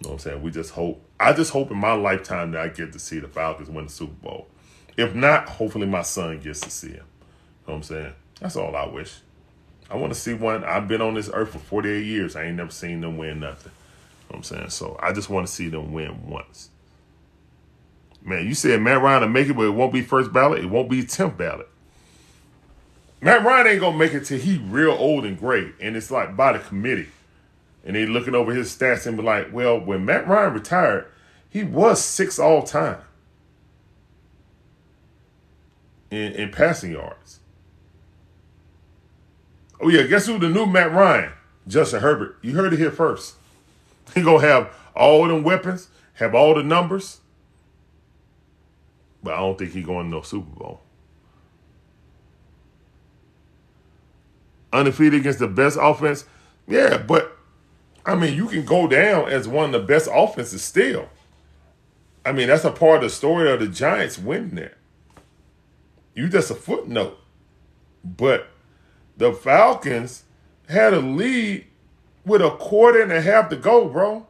[0.00, 0.42] You know what I'm saying?
[0.42, 1.02] We just hope.
[1.18, 3.90] I just hope in my lifetime that I get to see the Falcons win the
[3.90, 4.48] Super Bowl.
[4.96, 6.94] If not, hopefully my son gets to see him.
[6.94, 7.04] You know
[7.64, 8.12] what I'm saying?
[8.40, 9.20] That's all I wish.
[9.90, 10.64] I want to see one.
[10.64, 12.36] I've been on this earth for 48 years.
[12.36, 13.72] I ain't never seen them win nothing.
[13.72, 14.70] You know what I'm saying?
[14.70, 16.70] So I just want to see them win once.
[18.22, 20.64] Man, you said Matt Ryan will make it, but it won't be first ballot.
[20.64, 21.68] It won't be 10th ballot.
[23.24, 26.36] Matt Ryan ain't gonna make it till he real old and great, and it's like
[26.36, 27.08] by the committee,
[27.82, 31.06] and they looking over his stats and be like, well, when Matt Ryan retired,
[31.48, 32.98] he was six all time
[36.10, 37.40] in, in passing yards.
[39.80, 41.32] Oh yeah, guess who the new Matt Ryan?
[41.66, 42.36] Justin Herbert.
[42.42, 43.36] You heard it here first.
[44.14, 47.20] He gonna have all them weapons, have all the numbers,
[49.22, 50.82] but I don't think he going to no Super Bowl.
[54.74, 56.26] Undefeated against the best offense,
[56.66, 57.38] yeah, but
[58.04, 61.08] I mean you can go down as one of the best offenses still.
[62.26, 64.76] I mean that's a part of the story of the Giants winning there.
[66.12, 67.16] You just a footnote,
[68.02, 68.48] but
[69.16, 70.24] the Falcons
[70.68, 71.66] had a lead
[72.26, 74.26] with a quarter and a half to go, bro.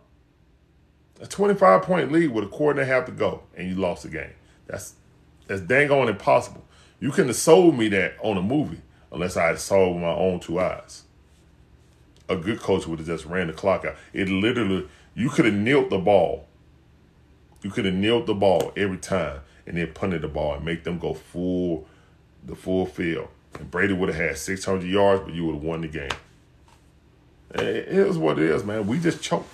[1.22, 4.02] A 25 point lead with a quarter and a half to go, and you lost
[4.02, 4.34] the game.
[4.66, 4.92] That's
[5.46, 6.66] that's dang on impossible.
[7.00, 8.82] You couldn't have sold me that on a movie
[9.14, 11.04] unless I saw with my own two eyes.
[12.28, 13.96] A good coach would have just ran the clock out.
[14.12, 16.46] It literally, you could have kneeled the ball.
[17.62, 20.84] You could have kneeled the ball every time and then punted the ball and make
[20.84, 21.86] them go full,
[22.44, 23.28] the full field.
[23.58, 26.10] And Brady would have had 600 yards, but you would have won the game.
[27.54, 28.86] It is what it is, man.
[28.86, 29.48] We just choked.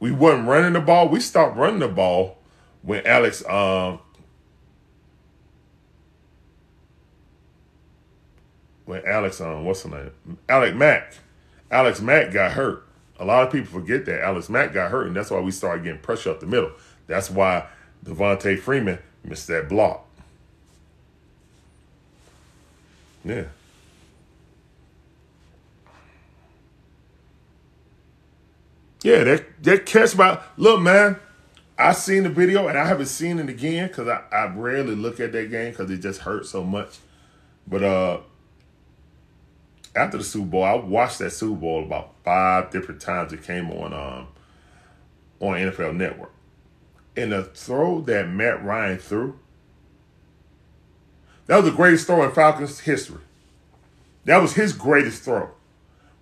[0.00, 1.08] We wasn't running the ball.
[1.08, 2.38] We stopped running the ball
[2.82, 4.00] when Alex um
[8.88, 10.38] when Alex um what's the name?
[10.48, 11.12] Alex Mack.
[11.70, 12.86] Alex Mack got hurt.
[13.20, 15.84] A lot of people forget that Alex Mack got hurt, and that's why we started
[15.84, 16.72] getting pressure up the middle.
[17.06, 17.66] That's why
[18.02, 20.06] Devonta Freeman missed that block.
[23.24, 23.44] Yeah.
[29.02, 31.18] Yeah, that that catch by look, man.
[31.78, 35.20] I seen the video and I haven't seen it again because I, I rarely look
[35.20, 36.98] at that game because it just hurts so much.
[37.66, 38.20] But uh
[39.94, 43.32] after the Super Bowl, I watched that Super Bowl about five different times.
[43.32, 44.28] It came on um
[45.40, 46.32] on NFL Network.
[47.16, 49.38] And the throw that Matt Ryan threw,
[51.46, 53.22] that was the greatest throw in Falcons history.
[54.24, 55.50] That was his greatest throw.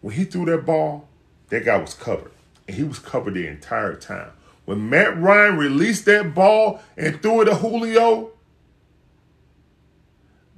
[0.01, 1.09] When he threw that ball,
[1.49, 2.33] that guy was covered.
[2.67, 4.31] And he was covered the entire time.
[4.65, 8.31] When Matt Ryan released that ball and threw it to Julio,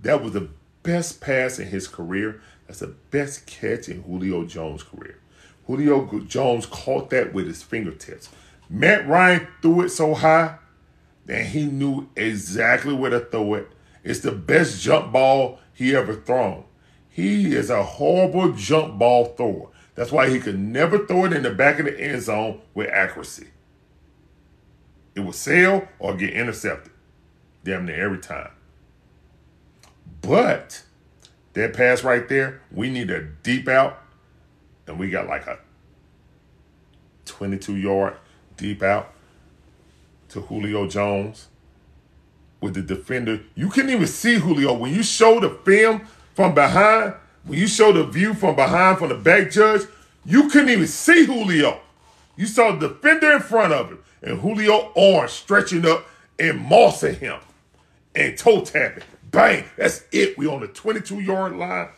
[0.03, 0.49] that was the
[0.83, 2.41] best pass in his career.
[2.69, 5.19] That's the best catch in Julio Jones' career.
[5.67, 8.29] Julio Jones caught that with his fingertips.
[8.71, 10.59] Matt Ryan threw it so high
[11.27, 13.69] that he knew exactly where to throw it.
[14.05, 16.65] It's the best jump ball he ever thrown.
[17.09, 19.69] He is a horrible jump ball thrower.
[19.95, 22.89] That's why he could never throw it in the back of the end zone with
[22.89, 23.49] accuracy.
[25.15, 26.93] It would sail or get intercepted.
[27.65, 28.51] Damn near every time.
[30.23, 30.85] But
[31.59, 34.03] that pass right there, we need a deep out,
[34.87, 35.59] and we got like a
[37.27, 38.17] 22 yard
[38.57, 39.13] deep out
[40.31, 41.49] to Julio Jones
[42.61, 43.41] with the defender.
[43.55, 44.73] You couldn't even see Julio.
[44.73, 49.09] When you show the film from behind, when you show the view from behind from
[49.11, 49.83] the back judge,
[50.25, 51.81] you couldn't even see Julio.
[52.37, 56.07] You saw the defender in front of him and Julio arm stretching up
[56.39, 57.41] and mossing him
[58.15, 59.05] and toe tapping.
[59.31, 60.39] Bang, that's it.
[60.39, 61.89] We on the 22 yard line.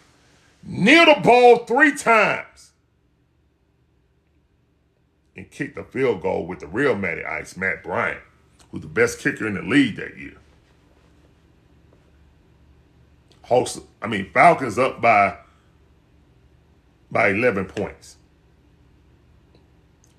[0.63, 2.73] Near the ball three times.
[5.37, 8.21] And kick the field goal with the real Matty Ice, Matt Bryant,
[8.71, 10.37] who's the best kicker in the league that year.
[13.45, 15.39] Hawks, I mean, Falcons up by
[17.11, 18.17] by 11 points.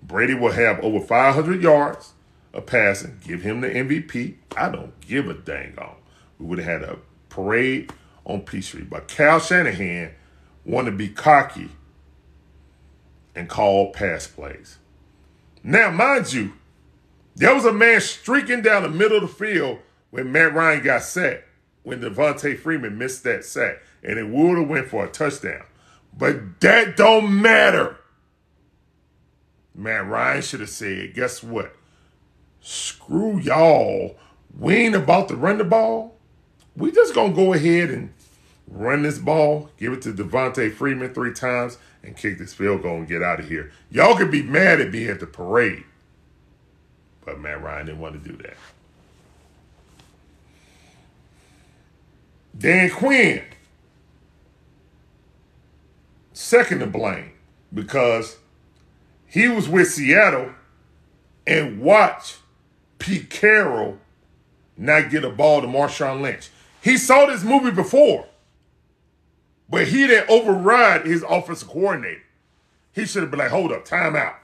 [0.04, 2.14] Brady will have over 500 yards
[2.54, 3.20] of passing.
[3.24, 4.36] Give him the MVP.
[4.58, 5.96] I don't give a dang on.
[6.42, 6.98] We would have had a
[7.30, 7.94] parade
[8.26, 8.84] on Peachtree.
[8.84, 10.12] But Kyle Shanahan
[10.66, 11.70] wanted to be cocky
[13.36, 14.80] and call pass plays.
[15.64, 16.54] Now, mind you,
[17.36, 19.80] there was a man streaking down the middle of the field
[20.10, 21.46] when Matt Ryan got sacked
[21.84, 25.64] when Devonta Freeman missed that sack, and it would have went for a touchdown.
[26.16, 27.98] But that don't matter.
[29.74, 31.76] Matt Ryan should have said, guess what?
[32.60, 34.18] Screw y'all.
[34.58, 36.18] We ain't about to run the ball.
[36.76, 38.14] We just gonna go ahead and
[38.68, 42.98] run this ball, give it to Devonta Freeman three times, and kick this field goal
[42.98, 43.72] and get out of here.
[43.90, 45.84] Y'all could be mad at me at the parade.
[47.26, 48.58] But Matt Ryan didn't want to do that.
[52.58, 53.44] Dan Quinn,
[56.34, 57.32] second to blame
[57.74, 58.38] because
[59.26, 60.52] he was with Seattle
[61.48, 62.40] and watched
[63.00, 63.98] Pete Carroll
[64.78, 66.50] not get a ball to Marshawn Lynch.
[66.82, 68.28] He saw this movie before,
[69.70, 72.24] but he didn't override his offensive coordinator.
[72.94, 74.36] He should have been like, hold up, time out.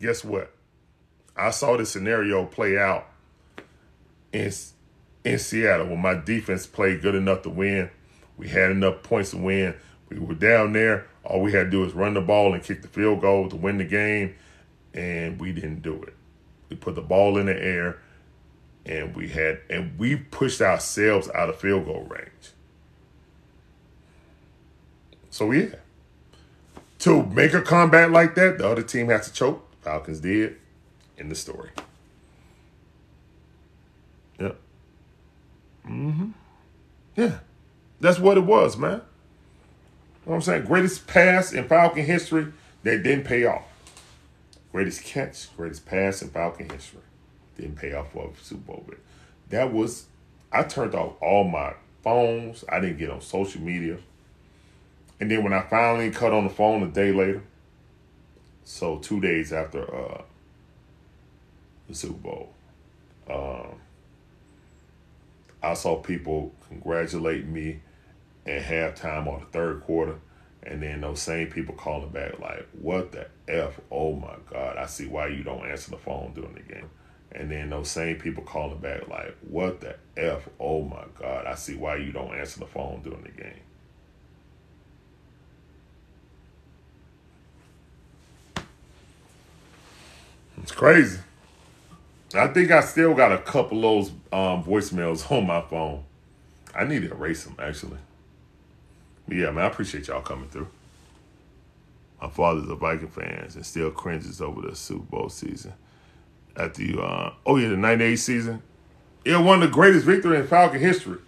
[0.00, 0.54] Guess what?
[1.36, 3.06] I saw this scenario play out
[4.32, 4.52] in,
[5.24, 7.90] in Seattle when my defense played good enough to win.
[8.36, 9.74] We had enough points to win.
[10.08, 11.06] We were down there.
[11.24, 13.56] All we had to do was run the ball and kick the field goal to
[13.56, 14.34] win the game,
[14.94, 16.14] and we didn't do it.
[16.68, 17.98] We put the ball in the air,
[18.86, 22.52] and we had and we pushed ourselves out of field goal range.
[25.30, 25.76] So yeah,
[27.00, 29.66] to make a combat like that, the other team has to choke.
[29.82, 30.56] Falcons did
[31.16, 31.70] in the story.
[34.38, 34.58] Yep.
[35.86, 36.30] Mm-hmm.
[37.16, 37.38] Yeah.
[38.00, 38.92] That's what it was, man.
[38.92, 39.02] You know
[40.24, 40.64] what I'm saying?
[40.64, 42.52] Greatest pass in Falcon history
[42.82, 43.64] that didn't pay off.
[44.72, 47.00] Greatest catch, greatest pass in Falcon history.
[47.60, 48.84] Didn't pay off for Super Bowl.
[48.86, 48.98] But
[49.50, 50.06] that was,
[50.50, 52.64] I turned off all my phones.
[52.68, 53.98] I didn't get on social media.
[55.20, 57.42] And then when I finally cut on the phone a day later,
[58.64, 60.22] so two days after uh,
[61.88, 62.52] the Super Bowl,
[63.28, 63.74] um,
[65.62, 67.80] I saw people congratulating me
[68.46, 70.16] at halftime or the third quarter.
[70.62, 73.80] And then those same people calling back like, what the F?
[73.90, 76.88] Oh my God, I see why you don't answer the phone during the game.
[77.32, 80.48] And then those same people calling back like, what the F?
[80.58, 83.60] Oh my God, I see why you don't answer the phone during the game.
[90.62, 91.18] It's crazy.
[92.34, 96.04] I think I still got a couple of those um, voicemails on my phone.
[96.74, 97.98] I need to erase them actually.
[99.26, 100.68] But yeah, man, I appreciate y'all coming through.
[102.20, 105.72] My father's a Viking fan and still cringes over the Super Bowl season.
[106.56, 108.62] After you, uh, oh yeah, the '98 season.
[109.26, 111.18] One of the greatest victory in Falcon history.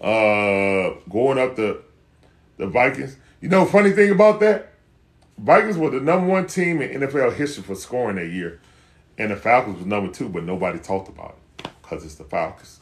[0.00, 1.82] Uh, going up the
[2.56, 3.16] the Vikings.
[3.40, 4.72] You know, funny thing about that,
[5.38, 8.60] Vikings were the number one team in NFL history for scoring that year,
[9.16, 12.80] and the Falcons was number two, but nobody talked about it because it's the Falcons.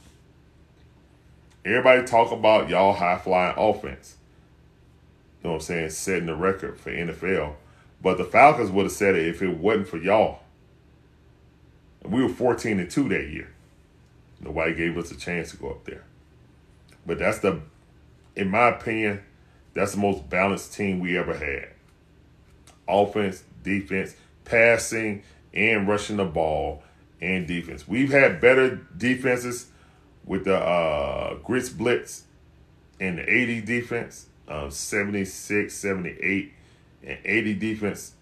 [1.64, 4.16] Everybody talk about y'all high flying offense.
[5.42, 5.90] You know what I'm saying?
[5.90, 7.54] Setting the record for NFL.
[8.02, 10.40] But the Falcons would have said it if it wasn't for y'all.
[12.10, 13.52] We were 14 and 2 that year.
[14.40, 16.04] Nobody gave us a chance to go up there.
[17.06, 17.60] But that's the,
[18.34, 19.22] in my opinion,
[19.74, 21.68] that's the most balanced team we ever had.
[22.88, 25.22] Offense, defense, passing,
[25.54, 26.82] and rushing the ball,
[27.20, 27.88] and defense.
[27.88, 29.66] We've had better defenses
[30.24, 32.24] with the uh, Grits Blitz
[33.00, 36.52] and the 80 defense, um, 76, 78,
[37.04, 38.12] and 80 defense.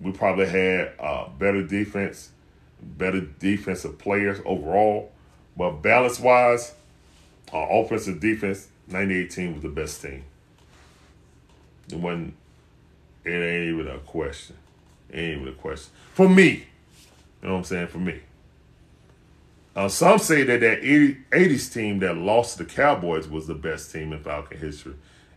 [0.00, 2.30] We probably had uh, better defense,
[2.82, 5.12] better defensive players overall.
[5.56, 6.74] But balance wise,
[7.52, 10.24] our offensive defense, 2018 was the best team.
[11.88, 12.34] It wasn't,
[13.24, 14.56] it ain't even a question.
[15.10, 15.92] It ain't even a question.
[16.14, 16.66] For me,
[17.42, 17.88] you know what I'm saying?
[17.88, 18.20] For me.
[19.74, 23.54] Uh, some say that that 80, 80s team that lost to the Cowboys was the
[23.54, 24.94] best team in Falcon history.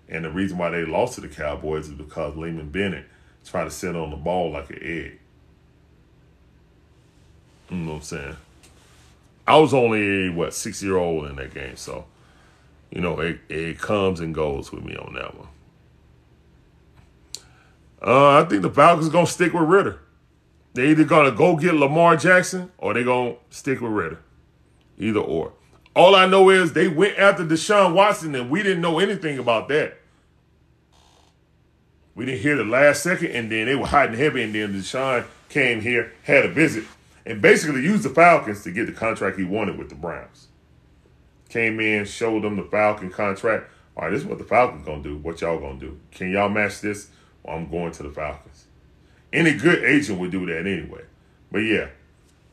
[0.10, 3.06] And the reason why they lost to the Cowboys is because Leeman Bennett
[3.46, 5.20] tried to sit on the ball like an egg.
[7.70, 8.36] You know what I'm saying?
[9.48, 11.76] I was only, what, six year old in that game.
[11.76, 12.06] So,
[12.92, 15.48] you know, it, it comes and goes with me on that one.
[18.06, 20.00] Uh, I think the Falcons to stick with Ridder.
[20.74, 24.20] They either gonna go get Lamar Jackson or they gonna stick with Ridder.
[24.98, 25.54] Either or.
[25.96, 29.68] All I know is they went after Deshaun Watson and we didn't know anything about
[29.70, 29.98] that.
[32.16, 35.26] We didn't hear the last second, and then they were hiding heavy, and then Deshaun
[35.50, 36.84] came here, had a visit,
[37.26, 40.48] and basically used the Falcons to get the contract he wanted with the Browns.
[41.50, 43.70] Came in, showed them the Falcon contract.
[43.96, 45.18] All right, this is what the Falcons gonna do.
[45.18, 46.00] What y'all gonna do?
[46.12, 47.10] Can y'all match this?
[47.44, 48.66] Well, I'm going to the Falcons.
[49.32, 51.04] Any good agent would do that anyway.
[51.52, 51.90] But yeah,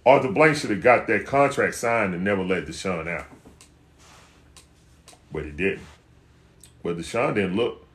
[0.04, 3.26] Arthur Blank should have got that contract signed and never let Deshaun out.
[5.32, 5.86] But he didn't.
[6.82, 7.86] But Deshaun didn't look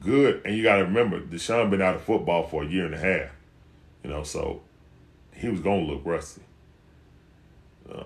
[0.00, 0.42] good.
[0.44, 2.98] And you got to remember, Deshaun been out of football for a year and a
[2.98, 3.30] half.
[4.02, 4.62] You know, so
[5.40, 6.42] he was to look rusty.
[7.90, 8.04] Uh,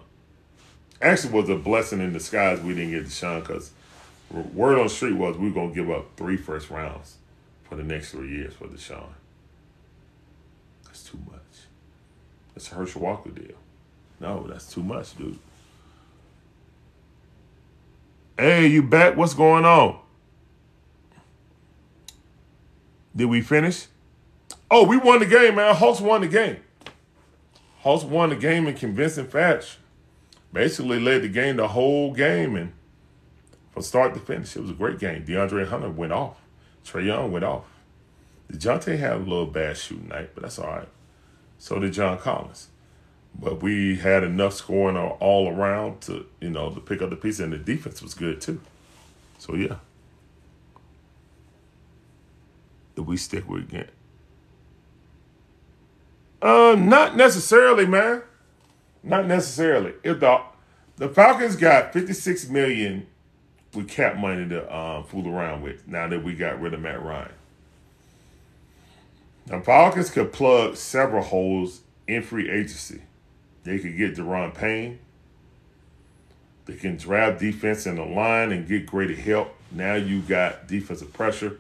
[1.03, 3.72] actually was a blessing in disguise we didn't get Deshaun because
[4.30, 7.16] word on the street was we were to give up three first rounds
[7.64, 9.09] for the next three years for Deshaun.
[10.85, 11.41] That's too much.
[12.55, 13.57] That's a Herschel Walker deal.
[14.20, 15.39] No, that's too much, dude.
[18.39, 19.16] Hey, you back?
[19.16, 19.99] What's going on?
[23.14, 23.87] Did we finish?
[24.70, 25.74] Oh, we won the game, man.
[25.74, 26.57] Hawks won the game.
[27.85, 29.78] Hawks won the game in convincing fashion.
[30.55, 32.72] Basically led the game the whole game and
[33.72, 35.26] from start to finish, it was a great game.
[35.26, 36.41] DeAndre Hunter went off.
[36.82, 37.64] Trae Young went off.
[38.51, 40.89] DeJounte had a little bad shooting night, but that's all right.
[41.59, 42.68] So did John Collins.
[43.39, 47.39] But we had enough scoring all around to, you know, to pick up the piece,
[47.39, 48.62] and the defense was good too.
[49.37, 49.76] So yeah.
[52.95, 53.91] Did we stick with again?
[56.45, 58.20] Uh, not necessarily, man.
[59.03, 59.95] Not necessarily.
[60.03, 60.42] If the
[60.97, 63.07] the Falcons got 56 million
[63.74, 67.03] with cap money to um, fool around with now that we got rid of Matt
[67.03, 67.32] Ryan.
[69.47, 73.03] The Falcons could plug several holes in free agency.
[73.64, 74.99] They could get Daron Payne.
[76.66, 79.55] They can draft defense in the line and get greater help.
[79.70, 81.59] Now you got defensive pressure.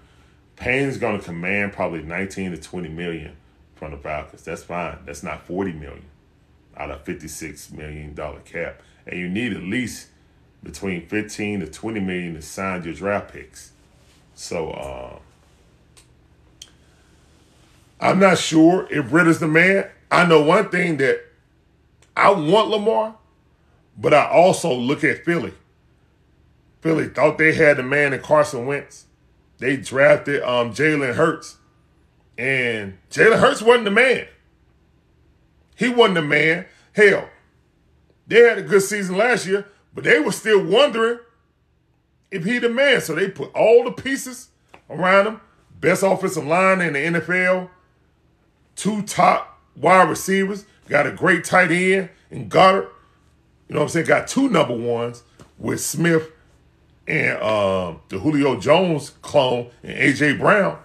[0.56, 3.36] Payne's going to command probably 19 to 20 million
[3.74, 4.42] from the Falcons.
[4.42, 4.98] That's fine.
[5.04, 6.04] That's not 40 million
[6.76, 8.82] out of 56 million dollar cap.
[9.06, 10.08] And you need at least
[10.62, 13.72] between 15 to 20 million to sign your draft picks.
[14.34, 15.18] So uh,
[18.00, 19.88] I'm not sure if Ridder's the man.
[20.10, 21.24] I know one thing that
[22.16, 23.16] I want Lamar,
[23.96, 25.52] but I also look at Philly.
[26.80, 29.06] Philly thought they had the man in Carson Wentz.
[29.58, 31.56] They drafted um, Jalen Hurts,
[32.36, 34.26] and Jalen Hurts wasn't the man.
[35.76, 36.66] He wasn't the man.
[36.92, 37.28] Hell,
[38.26, 41.18] they had a good season last year, but they were still wondering
[42.30, 43.00] if he the man.
[43.00, 44.48] So they put all the pieces
[44.88, 45.40] around him.
[45.80, 47.68] Best offensive line in the NFL.
[48.76, 50.64] Two top wide receivers.
[50.88, 52.90] Got a great tight end in Goedert.
[53.68, 54.06] You know what I'm saying?
[54.06, 55.22] Got two number ones
[55.58, 56.30] with Smith
[57.06, 60.78] and uh, the Julio Jones clone and AJ Brown.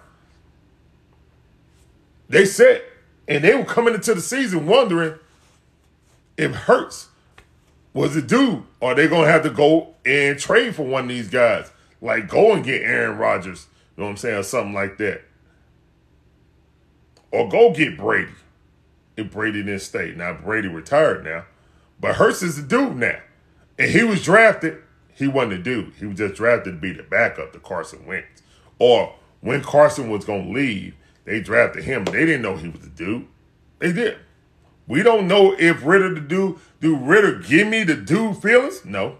[2.30, 2.82] They said,
[3.26, 5.18] and they were coming into the season wondering
[6.36, 7.08] if Hurts
[7.92, 11.28] was a dude, or they gonna have to go and trade for one of these
[11.28, 13.66] guys, like go and get Aaron Rodgers,
[13.96, 15.22] you know what I'm saying, or something like that,
[17.32, 18.30] or go get Brady
[19.16, 20.14] if Brady didn't stay.
[20.16, 21.46] Now Brady retired now,
[21.98, 23.18] but Hurts is the dude now,
[23.76, 24.80] and he was drafted.
[25.12, 25.94] He wasn't a dude.
[25.98, 28.42] He was just drafted to be the backup to Carson Wentz,
[28.78, 30.94] or when Carson was gonna leave,
[31.30, 32.04] they drafted him.
[32.06, 33.28] They didn't know he was the dude.
[33.78, 34.18] They did.
[34.88, 36.58] We don't know if Ridder the dude.
[36.80, 38.84] Do Ridder give me the dude feelings?
[38.84, 39.18] No.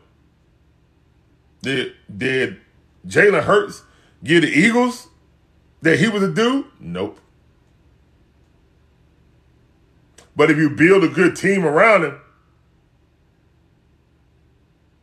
[1.62, 2.56] Did did
[3.06, 3.84] Jalen Hurts
[4.24, 5.06] give the Eagles
[5.82, 6.66] that he was a dude?
[6.80, 7.20] Nope.
[10.34, 12.20] But if you build a good team around him,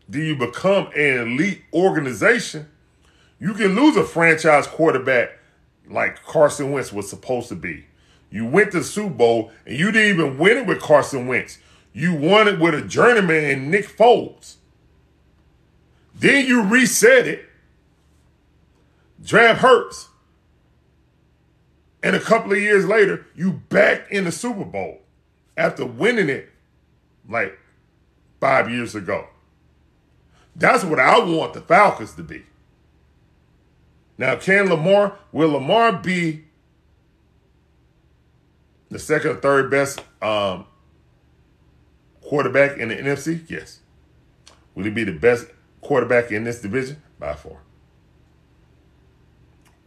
[0.10, 2.68] do you become an elite organization?
[3.39, 5.37] You can lose a franchise quarterback
[5.90, 7.86] like Carson Wentz was supposed to be.
[8.30, 11.60] You went to Super Bowl and you didn't even win it with Carson Wentz.
[11.94, 14.56] You won it with a journeyman and Nick Foles.
[16.14, 17.46] Then you reset it,
[19.24, 20.10] draft Hurts,
[22.02, 25.00] and a couple of years later, you back in the Super Bowl
[25.56, 26.50] after winning it
[27.28, 27.58] like
[28.40, 29.28] five years ago.
[30.56, 32.44] That's what I want the Falcons to be.
[34.18, 36.45] Now, can Lamar, will Lamar be
[38.89, 40.65] the second or third best um,
[42.22, 43.47] quarterback in the NFC?
[43.49, 43.80] Yes.
[44.74, 45.47] Will he be the best
[45.82, 47.01] quarterback in this division?
[47.20, 47.57] By far.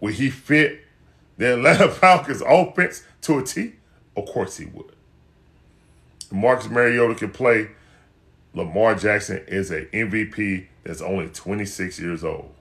[0.01, 0.81] Will he fit
[1.37, 3.74] the Atlanta Falcons offense to a T?
[4.16, 4.95] Of course he would.
[6.33, 7.70] Marcus Mariota can play.
[8.55, 12.53] Lamar Jackson is an MVP that's only 26 years old.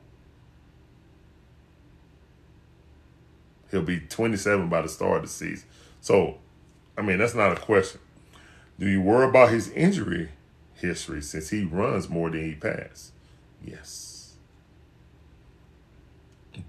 [3.72, 5.68] He'll be 27 by the start of the season.
[6.02, 6.38] So,
[6.98, 8.02] I mean, that's not a question.
[8.80, 10.30] Do you worry about his injury
[10.76, 13.12] history since he runs more than he passes?
[13.64, 14.36] Yes.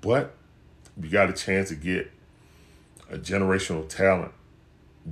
[0.00, 0.34] But
[1.00, 2.10] you got a chance to get
[3.10, 4.32] a generational talent,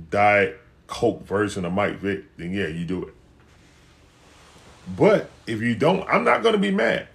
[0.09, 3.13] diet Coke version of Mike Vick, then yeah, you do it.
[4.97, 7.07] But if you don't, I'm not going to be mad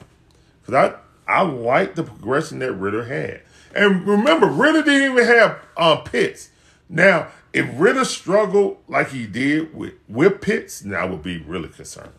[0.60, 0.94] because I
[1.26, 3.42] I like the progression that Ridder had.
[3.74, 6.50] And remember, Ridder didn't even have uh, Pitts.
[6.88, 11.68] Now, if Ridder struggled like he did with, with Pitts, now I would be really
[11.68, 12.12] concerned.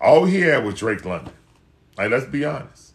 [0.00, 1.32] All he had was Drake London.
[1.96, 2.92] Like, let's be honest.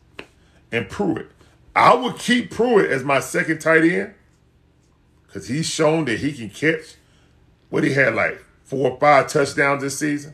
[0.72, 1.32] And Pruitt.
[1.76, 4.14] I would keep Pruitt as my second tight end
[5.26, 6.96] because he's shown that he can catch
[7.70, 10.34] what he had like four or five touchdowns this season.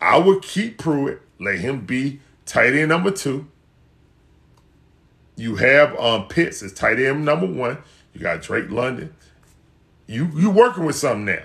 [0.00, 3.48] I would keep Pruitt, let him be tight end number two.
[5.38, 7.78] You have um, Pitts as tight end number one.
[8.12, 9.14] You got Drake London.
[10.08, 11.44] You you working with something now.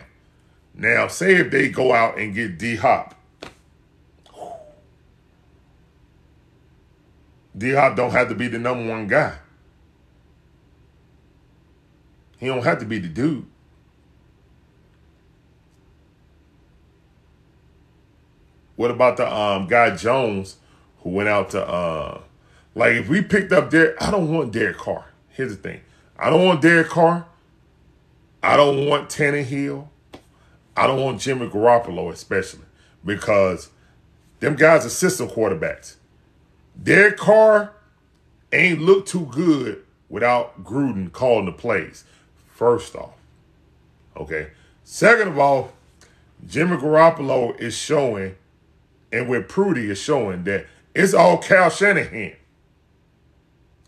[0.74, 3.14] Now, say if they go out and get D Hop.
[7.56, 9.36] D Hop don't have to be the number one guy.
[12.40, 13.46] He don't have to be the dude.
[18.76, 20.58] What about the um, guy Jones
[21.04, 22.22] who went out to uh,
[22.76, 25.06] like if we picked up Derek, I don't want Derek Carr.
[25.30, 25.82] Here's the thing.
[26.18, 27.26] I don't want Derek Carr.
[28.42, 29.88] I don't want Tannehill.
[30.76, 32.66] I don't want Jimmy Garoppolo, especially,
[33.06, 33.70] because
[34.40, 35.96] them guys are system quarterbacks.
[36.82, 37.74] Derek Carr
[38.52, 42.04] ain't look too good without Gruden calling the plays.
[42.48, 43.14] First off.
[44.18, 44.50] Okay.
[44.84, 45.72] Second of all,
[46.46, 48.36] Jimmy Garoppolo is showing,
[49.12, 52.34] and with Purdy is showing that it's all Kyle Shanahan.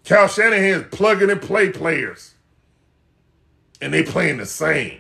[0.06, 2.36] Kyle Shanahan is plugging and play players.
[3.82, 5.00] And they playing the same.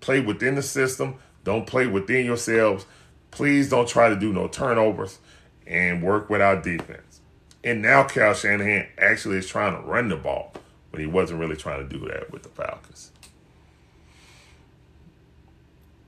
[0.00, 1.14] Play within the system.
[1.44, 2.84] Don't play within yourselves.
[3.30, 5.18] Please don't try to do no turnovers
[5.66, 7.20] and work with our defense.
[7.62, 10.52] And now Kyle Shanahan actually is trying to run the ball,
[10.90, 13.12] but he wasn't really trying to do that with the Falcons.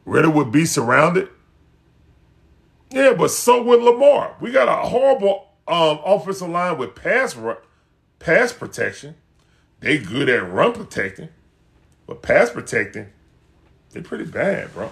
[0.05, 1.28] Ridder would be surrounded.
[2.91, 4.37] Yeah, but so would Lamar.
[4.41, 7.37] We got a horrible um, offensive line with pass
[8.19, 9.17] pass protection.
[9.81, 11.29] They good at run protecting,
[12.07, 13.09] but pass protecting,
[13.93, 14.91] they pretty bad, bro.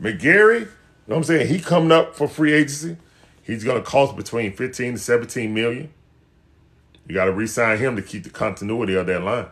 [0.00, 0.68] McGary, you know
[1.06, 1.48] what I'm saying?
[1.48, 2.96] He coming up for free agency.
[3.42, 5.92] He's gonna cost between 15 to 17 million.
[7.10, 9.46] You got to re-sign him to keep the continuity of that line.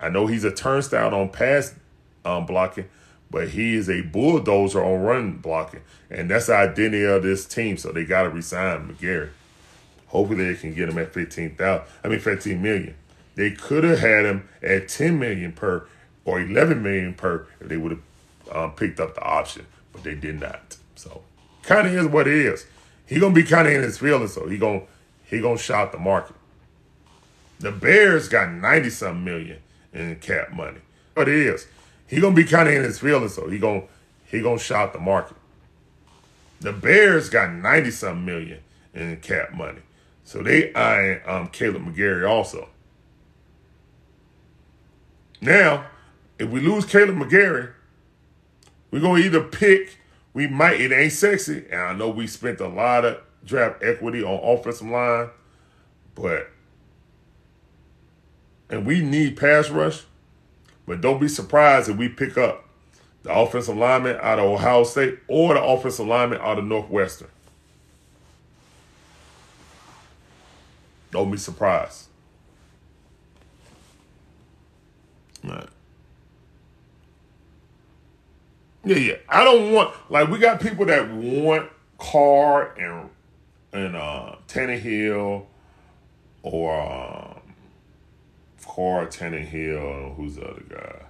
[0.00, 1.74] I know he's a turnstile on pass
[2.24, 2.88] um, blocking,
[3.28, 7.76] but he is a bulldozer on run blocking, and that's the identity of this team.
[7.76, 9.30] So they got to resign McGary.
[10.10, 11.86] Hopefully they can get him at fifteen thousand.
[12.04, 12.94] I mean fifteen million.
[13.36, 15.86] They could have had him at ten million per
[16.24, 20.14] or eleven million per if they would have um, picked up the option, but they
[20.14, 20.76] did not.
[20.96, 21.22] So
[21.62, 22.66] kind of is what it is.
[23.06, 24.82] He gonna be kind of in his feelings, so he gonna
[25.24, 26.36] he gonna shout the market.
[27.60, 29.58] The Bears got ninety something million
[29.92, 30.80] in cap money.
[31.14, 31.66] But it is.
[32.08, 33.84] He gonna be kind of in his feelings, so he gonna
[34.28, 35.36] he gonna shout the market.
[36.60, 38.58] The Bears got ninety something million
[38.92, 39.80] in cap money.
[40.24, 42.68] So they eyeing um, Kaleb McGary also.
[45.40, 45.86] Now,
[46.38, 47.72] if we lose Kaleb McGary,
[48.90, 49.96] we're gonna either pick.
[50.32, 50.80] We might.
[50.80, 54.86] It ain't sexy, and I know we spent a lot of draft equity on offensive
[54.86, 55.30] line,
[56.14, 56.50] but
[58.68, 60.04] and we need pass rush.
[60.86, 62.64] But don't be surprised if we pick up
[63.22, 67.28] the offensive lineman out of Ohio State or the offensive lineman out of Northwestern.
[71.10, 72.06] Don't be surprised.
[75.42, 75.68] Right.
[78.84, 79.16] Yeah, yeah.
[79.28, 83.10] I don't want like we got people that want Carr and
[83.72, 85.44] and uh Tannehill
[86.42, 87.40] or um
[88.80, 91.02] Carr Tannehill, who's the other guy?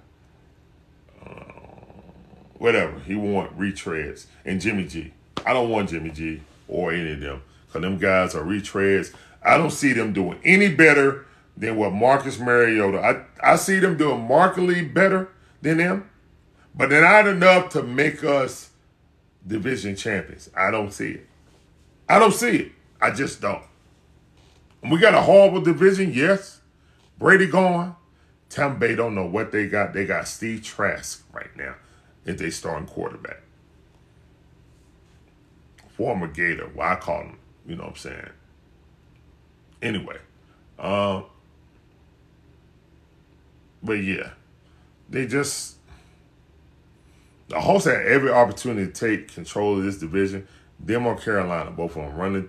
[1.25, 1.53] Uh,
[2.57, 2.99] whatever.
[2.99, 5.13] He want retreads and Jimmy G.
[5.45, 9.13] I don't want Jimmy G or any of them because them guys are retreads.
[9.43, 11.25] I don't see them doing any better
[11.57, 12.99] than what Marcus Mariota.
[12.99, 15.29] I, I see them doing markedly better
[15.61, 16.09] than them,
[16.75, 18.71] but they're not enough to make us
[19.45, 20.49] division champions.
[20.55, 21.27] I don't see it.
[22.07, 22.71] I don't see it.
[23.01, 23.63] I just don't.
[24.83, 26.61] we got a horrible division, yes.
[27.17, 27.95] Brady gone.
[28.49, 29.93] Tampa Bay don't know what they got.
[29.93, 31.75] They got Steve Trask right now
[32.25, 33.41] if they starting quarterback.
[35.95, 36.69] Former Gator.
[36.73, 38.29] Why I call him, you know what I'm saying?
[39.81, 40.17] Anyway,
[40.79, 41.25] um,
[43.81, 44.31] but yeah,
[45.09, 45.77] they just
[47.51, 50.47] the Hawks had every opportunity to take control of this division.
[50.79, 52.47] Them or Carolina, both of them run the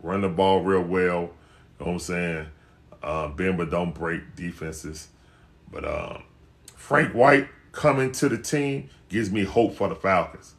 [0.00, 1.20] run the ball real well.
[1.20, 2.46] You know what I'm saying?
[3.02, 5.08] Uh, but don't break defenses.
[5.70, 6.22] But um,
[6.76, 10.54] Frank Reich coming to the team gives me hope for the Falcons.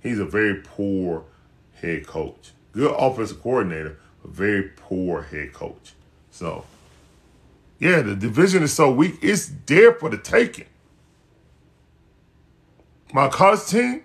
[0.00, 1.24] He's a very poor
[1.74, 3.98] head coach, good offensive coordinator,
[4.28, 5.94] very poor head coach.
[6.30, 6.64] So,
[7.78, 9.16] yeah, the division is so weak.
[9.22, 10.66] It's there for the taking.
[13.12, 14.02] My college team,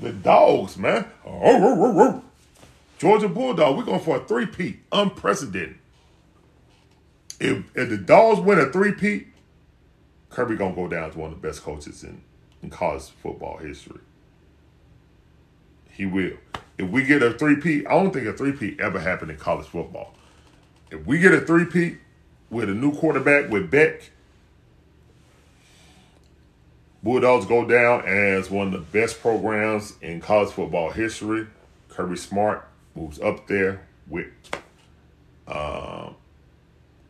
[0.00, 1.06] The dogs, man.
[1.26, 2.22] Oh,
[2.98, 4.80] Georgia Bulldog, we're going for a three-peat.
[4.92, 5.76] Unprecedented.
[7.40, 9.28] If, if the dogs win a three-peat,
[10.30, 12.22] Kirby gonna go down as one of the best coaches in,
[12.62, 14.00] in college football history.
[15.90, 16.34] He will.
[16.80, 20.14] If we get a three-peat, I don't think a three-peat ever happened in college football.
[20.90, 21.98] If we get a three-peat
[22.48, 24.10] with a new quarterback with Beck,
[27.02, 31.48] Bulldogs go down as one of the best programs in college football history.
[31.90, 34.28] Kirby Smart moves up there with
[35.46, 36.08] uh,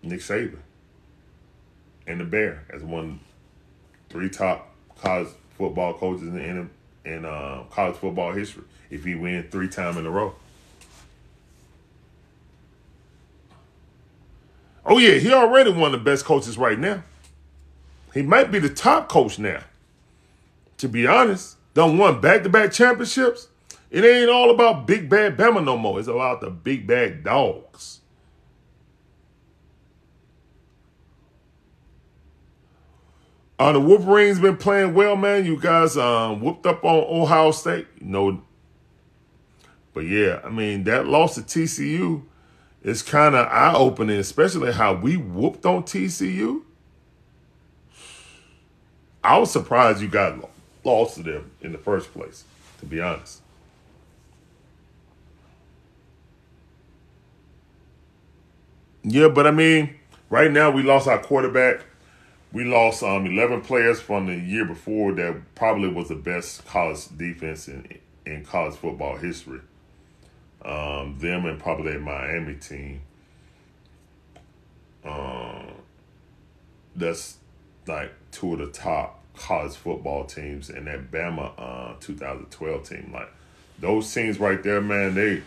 [0.03, 0.59] Nick Saban
[2.09, 3.21] and the Bear as one
[4.09, 6.71] three top college football coaches in in,
[7.11, 8.65] in uh, college football history.
[8.91, 10.35] If he win three times in a row.
[14.85, 17.05] Oh yeah, he already one of the best coaches right now.
[18.15, 19.63] He might be the top coach now
[20.81, 23.49] to be honest, done won back to back championships.
[23.91, 25.99] It ain't all about big bad Bama no more.
[25.99, 28.00] It's about the big bad dogs.
[33.61, 35.45] Uh, the Wolverines been playing well, man.
[35.45, 37.87] You guys um, whooped up on Ohio State.
[38.01, 38.43] No.
[39.93, 42.23] but yeah, I mean, that loss to TCU
[42.83, 46.63] is kind of eye opening, especially how we whooped on TCU.
[49.23, 50.39] I was surprised you got
[50.83, 52.45] lost to them in the first place,
[52.79, 53.43] to be honest.
[59.03, 59.97] Yeah, but I mean,
[60.31, 61.81] right now we lost our quarterback.
[62.53, 67.07] We lost um, 11 players from the year before that probably was the best college
[67.17, 67.87] defense in
[68.27, 69.61] in college football history.
[70.65, 73.01] Um, them and probably their Miami team.
[75.05, 75.73] Um,
[76.95, 77.39] that's
[77.87, 83.11] like two of the top college football teams and that Bama uh, 2012 team.
[83.13, 83.33] Like
[83.79, 85.43] those teams right there, man, they.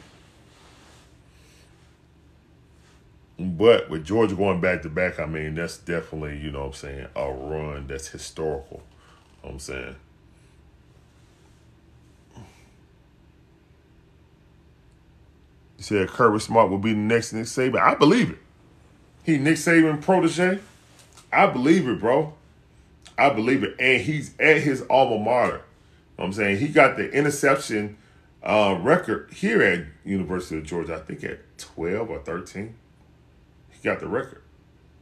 [3.40, 6.74] But with Georgia going back to back, I mean, that's definitely, you know what I'm
[6.74, 8.84] saying, a run that's historical.
[9.42, 9.96] You know I'm saying.
[15.78, 17.82] You said Kirby Smart will be the next Nick Saban.
[17.82, 18.38] I believe it.
[19.24, 20.60] He Nick Saban protege.
[21.32, 22.34] I believe it, bro.
[23.18, 23.76] I believe it.
[23.80, 25.56] And he's at his alma mater.
[25.56, 25.62] You
[26.20, 27.98] know I'm saying he got the interception
[28.44, 30.96] uh, record here at University of Georgia.
[30.96, 32.76] I think at 12 or 13.
[33.84, 34.42] Got the record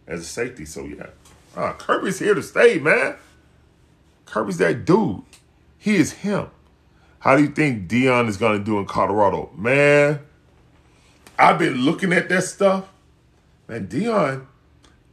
[0.07, 0.65] as a safety.
[0.65, 1.07] So yeah,
[1.55, 3.15] uh, Kirby's here to stay, man.
[4.25, 5.21] Kirby's that dude.
[5.77, 6.47] He is him.
[7.19, 10.21] How do you think Deion is going to do in Colorado, man?
[11.37, 12.85] I've been looking at that stuff,
[13.67, 13.87] man.
[13.87, 14.45] Deion,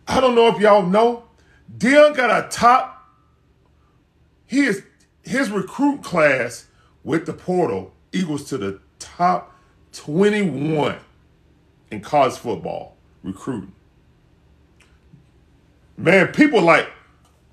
[0.07, 1.25] I don't know if y'all know,
[1.77, 2.95] Deion got a top.
[4.47, 4.83] He is
[5.23, 6.69] his recruit class
[7.05, 9.55] with the portal equals to the top
[9.93, 10.97] 21
[11.91, 13.73] in college football recruiting.
[15.97, 16.89] Man, people like,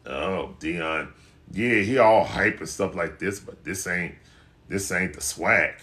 [0.05, 1.09] oh, Deion,
[1.51, 4.15] yeah, he all hype and stuff like this, but this ain't
[4.67, 5.75] this ain't the swag.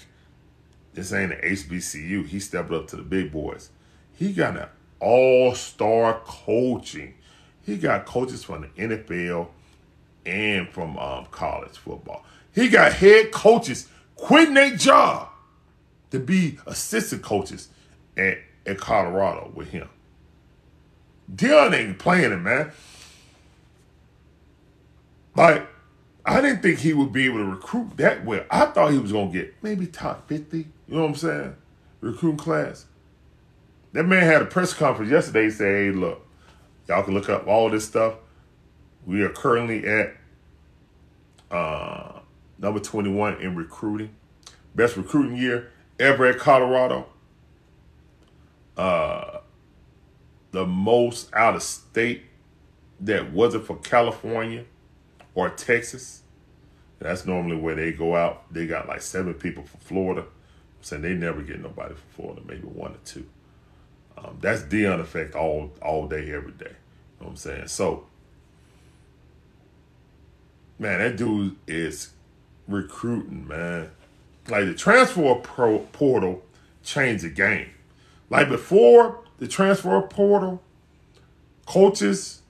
[0.94, 2.26] This ain't the HBCU.
[2.26, 3.70] He stepped up to the big boys.
[4.18, 4.66] He got an
[5.00, 7.14] all-star coaching
[7.64, 9.48] he got coaches from the NFL
[10.26, 12.24] and from um, college football.
[12.54, 15.28] He got head coaches quitting their job
[16.10, 17.68] to be assistant coaches
[18.16, 19.88] at, at Colorado with him.
[21.34, 22.72] Deion ain't playing it, man.
[25.34, 25.66] Like,
[26.24, 28.44] I didn't think he would be able to recruit that well.
[28.50, 30.58] I thought he was going to get maybe top 50.
[30.58, 31.56] You know what I'm saying?
[32.00, 32.86] Recruiting class.
[33.92, 35.44] That man had a press conference yesterday.
[35.44, 36.26] He said, hey, look,
[36.88, 38.14] Y'all can look up all this stuff.
[39.06, 40.14] We are currently at
[41.50, 42.20] uh,
[42.58, 44.14] number 21 in recruiting.
[44.74, 47.06] Best recruiting year ever at Colorado.
[48.76, 49.38] Uh,
[50.52, 52.24] the most out of state
[53.00, 54.64] that wasn't for California
[55.34, 56.22] or Texas.
[56.98, 58.52] That's normally where they go out.
[58.52, 60.20] They got like seven people from Florida.
[60.22, 63.26] I'm saying they never get nobody from Florida, maybe one or two.
[64.16, 66.66] Um, that's Deion effect all all day, every day.
[66.66, 67.68] You know what I'm saying?
[67.68, 68.06] So,
[70.78, 72.10] man, that dude is
[72.68, 73.90] recruiting, man.
[74.48, 76.42] Like the transfer pro- portal
[76.84, 77.70] changed the game.
[78.32, 80.62] Like before the transfer portal,
[81.66, 82.40] coaches,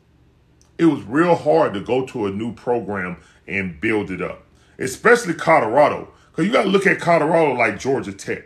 [0.79, 3.17] it was real hard to go to a new program
[3.49, 4.45] and build it up,
[4.79, 6.13] especially Colorado.
[6.31, 8.45] Because you got to look at Colorado like Georgia Tech.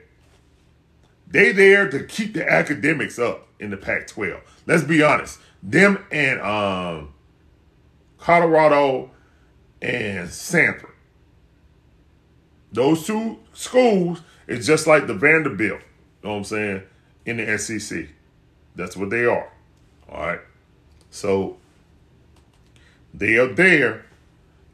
[1.27, 4.41] They there to keep the academics up in the Pac-12.
[4.65, 5.39] Let's be honest.
[5.63, 7.13] Them and um,
[8.17, 9.11] Colorado
[9.83, 10.95] and Stanford.
[12.73, 15.83] Those two schools is just like the Vanderbilt.
[15.83, 16.83] You know what I'm saying?
[17.27, 18.07] In the SEC.
[18.75, 19.53] That's what they are.
[20.11, 20.41] All right.
[21.11, 21.59] So
[23.13, 24.07] they are there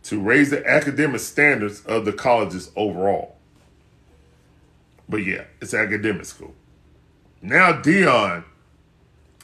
[0.05, 3.37] to raise the academic standards of the colleges overall.
[5.09, 6.55] But yeah, it's academic school.
[7.41, 8.45] Now Deion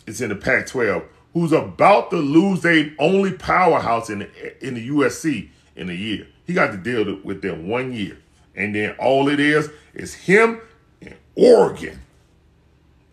[0.06, 4.88] is in the Pac-12, who's about to lose their only powerhouse in the, in the
[4.88, 6.26] USC in a year.
[6.46, 8.18] He got to deal with them one year.
[8.54, 10.60] And then all it is is him
[11.00, 12.00] in Oregon.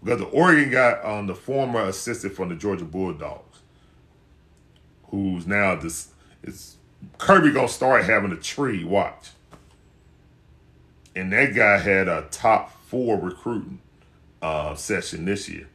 [0.05, 3.57] Because the Oregon got um, the former assistant from the Georgia Bulldogs,
[5.05, 6.09] who's now this
[6.43, 6.77] is
[7.17, 9.31] Kirby gonna start having a tree watch.
[11.15, 13.79] And that guy had a top four recruiting
[14.43, 15.67] uh, session this year,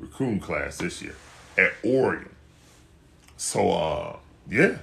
[0.00, 1.14] recruiting class this year
[1.56, 2.34] at Oregon.
[3.36, 4.16] So uh,
[4.50, 4.78] yeah.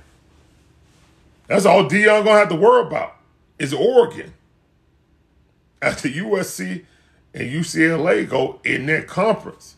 [1.48, 3.18] That's all Deion gonna have to worry about
[3.60, 4.34] is Oregon.
[5.82, 6.86] After USC
[7.34, 9.76] and UCLA go in that conference,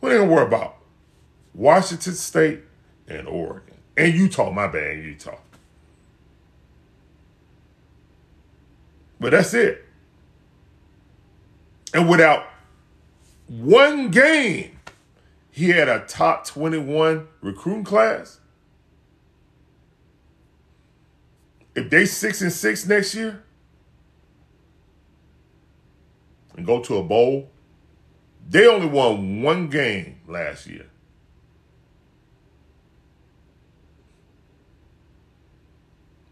[0.00, 0.76] what gonna worry about?
[1.54, 2.60] Washington State
[3.08, 3.76] and Oregon.
[3.96, 5.38] And Utah, my bad, Utah.
[9.18, 9.84] But that's it.
[11.94, 12.46] And without
[13.48, 14.78] one game,
[15.50, 18.40] he had a top 21 recruiting class.
[21.74, 23.45] If they six and six next year
[26.56, 27.50] and go to a bowl,
[28.48, 30.86] they only won one game last year.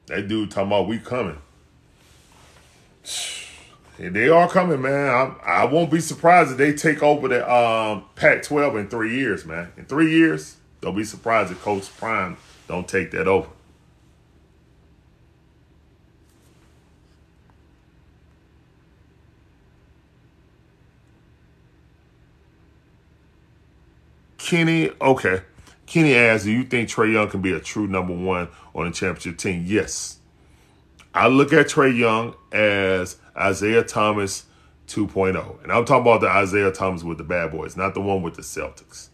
[0.06, 1.38] That dude talking about we coming.
[3.98, 5.08] They are coming, man.
[5.44, 9.44] I, I won't be surprised if they take over the um, Pac-12 in three years,
[9.44, 9.72] man.
[9.76, 13.48] In three years, don't be surprised if Coach Prime don't take that over.
[24.54, 25.42] Kenny, okay.
[25.84, 28.92] Kenny asks, do you think Trae Young can be a true number one on the
[28.92, 29.64] championship team?
[29.66, 30.18] Yes.
[31.12, 34.44] I look at Trae Young as Isaiah Thomas
[34.86, 35.60] 2.0.
[35.64, 38.34] And I'm talking about the Isiah Thomas with the bad boys, not the one with
[38.36, 39.08] the Celtics.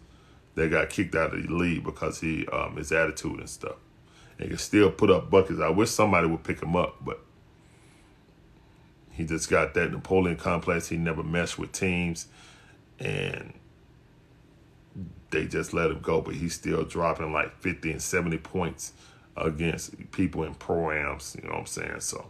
[0.53, 3.77] They got kicked out of the league because he um, his attitude and stuff.
[4.37, 5.59] And he can still put up buckets.
[5.59, 7.19] I wish somebody would pick him up, but
[9.09, 10.89] he just got that Napoleon complex.
[10.89, 12.27] He never meshed with teams.
[12.99, 13.53] And
[15.31, 18.93] they just let him go, but he's still dropping like 50 and 70 points
[19.35, 21.99] against people in pro-ams, you know what I'm saying?
[22.01, 22.27] So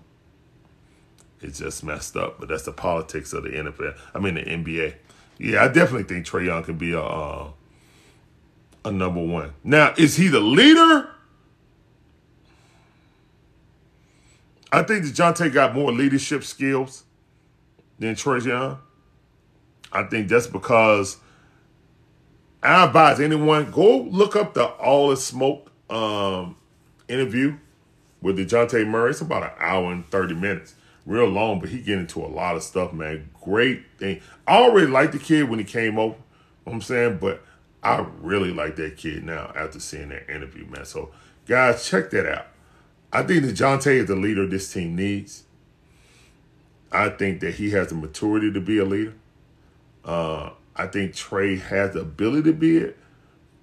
[1.42, 3.98] it's just messed up, but that's the politics of the NFL.
[4.14, 4.96] I mean, the NBA.
[5.40, 7.50] Yeah, I definitely think Trae Young can be a, uh,
[8.86, 9.54] a number one.
[9.64, 11.10] Now, is he the leader?
[14.72, 17.04] I think DeJounte got more leadership skills
[17.98, 18.78] than Trae Young.
[19.92, 21.18] I think that's because–
[22.64, 26.56] I advise anyone go look up the All the Smoke um,
[27.08, 27.58] interview
[28.22, 29.12] with DeJounte Murray.
[29.12, 30.76] It's about an hour and 30 minutes.
[31.06, 33.32] Real long, but he get into a lot of stuff, man.
[33.42, 34.22] Great thing.
[34.48, 36.14] I already liked the kid when he came over.
[36.14, 36.22] You
[36.68, 37.42] know I'm saying, but
[37.82, 40.86] I really like that kid now after seeing that interview, man.
[40.86, 41.12] So,
[41.48, 42.48] guys, check that out.
[43.12, 45.44] I think DeJounte is the leader this team needs.
[46.92, 49.16] I think that he has the maturity to be a leader.
[50.06, 52.98] Uh, I think Trae has the ability to be it,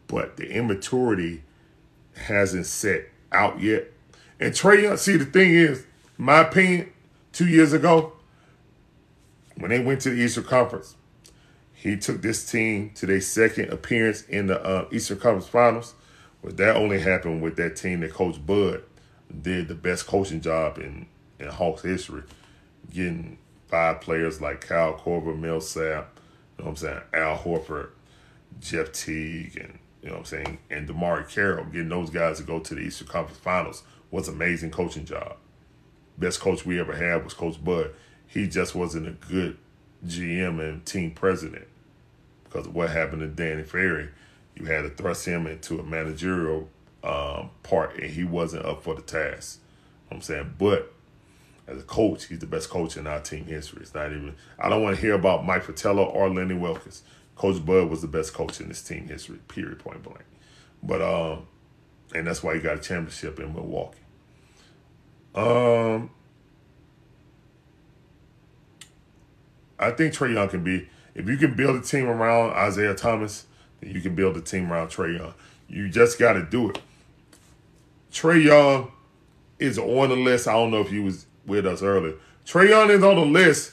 [0.06, 1.42] but the immaturity
[2.14, 3.92] hasn't set out yet.
[4.40, 5.84] And Trae, see, the thing is,
[6.16, 6.92] my opinion,
[7.32, 8.12] two years ago,
[9.56, 10.96] when they went to the Eastern Conference,
[11.72, 15.94] he took this team to their second appearance in the uh, Eastern Conference Finals.
[16.42, 18.82] But that only happened with that team that Coach Bud
[19.42, 21.06] did the best coaching job in,
[21.38, 22.22] in Hawks history,
[22.92, 23.38] getting
[23.68, 26.17] five players like Kyle Korver, Millsap,
[26.58, 27.00] you know what I'm saying?
[27.14, 27.90] Al Horford,
[28.60, 32.44] Jeff Teague, and you know what I'm saying, and DeMarre Carroll, getting those guys to
[32.44, 35.36] go to the Eastern Conference Finals was amazing coaching job.
[36.16, 37.90] Best coach we ever had was Coach Bud.
[38.26, 39.56] He just wasn't a good
[40.06, 41.66] GM and team president
[42.44, 44.08] because of what happened to Danny Ferry.
[44.54, 46.68] You had to thrust him into a managerial
[47.04, 49.60] um, part, and he wasn't up for the task.
[50.10, 50.92] You know I'm saying, but
[51.68, 53.82] as a coach, he's the best coach in our team history.
[53.82, 54.34] It's not even.
[54.58, 57.02] I don't want to hear about Mike Fratello or Lenny Wilkens.
[57.36, 59.38] Coach Bud was the best coach in this team history.
[59.48, 59.78] Period.
[59.78, 60.24] Point blank.
[60.82, 61.46] But um,
[62.14, 63.98] and that's why he got a championship in Milwaukee.
[65.34, 66.10] Um,
[69.78, 70.88] I think Trae Young can be.
[71.14, 73.46] If you can build a team around Isaiah Thomas,
[73.80, 75.34] then you can build a team around Trae Young.
[75.68, 76.80] You just got to do it.
[78.10, 78.90] Trae Young
[79.58, 80.48] is on the list.
[80.48, 82.14] I don't know if he was with us earlier.
[82.46, 83.72] Trae Young is on the list.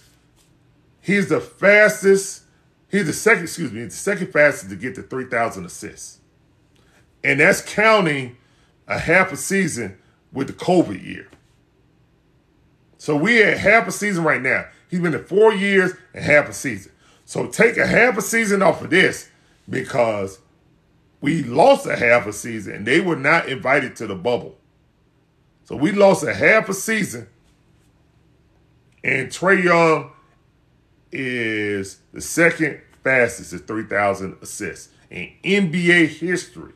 [1.02, 2.44] He's the fastest.
[2.90, 3.44] He's the second.
[3.44, 3.84] Excuse me.
[3.84, 6.20] The second fastest to get to three thousand assists,
[7.24, 8.38] and that's counting
[8.88, 9.98] a half a season
[10.32, 11.28] with the COVID year.
[12.98, 14.66] So we at half a season right now.
[14.90, 16.92] He's been at four years and half a season.
[17.26, 19.30] So take a half a season off of this
[19.70, 20.40] because
[21.22, 24.58] we lost a half a season and they were not invited to the bubble.
[25.64, 27.28] So we lost a half a season.
[29.06, 30.10] And Trae Young
[31.12, 36.74] is the second fastest at 3,000 assists in NBA history.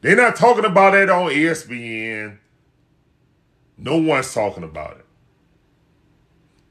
[0.00, 2.38] They're not talking about it on ESPN.
[3.76, 5.04] No one's talking about it.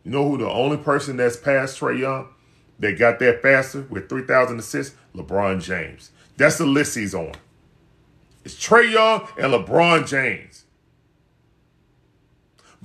[0.05, 2.29] You know who the only person that's passed Trae Young
[2.79, 4.95] that got that faster with 3,000 assists?
[5.13, 6.11] LeBron James.
[6.37, 7.33] That's the list he's on.
[8.45, 10.64] It's Trae Young and LeBron James.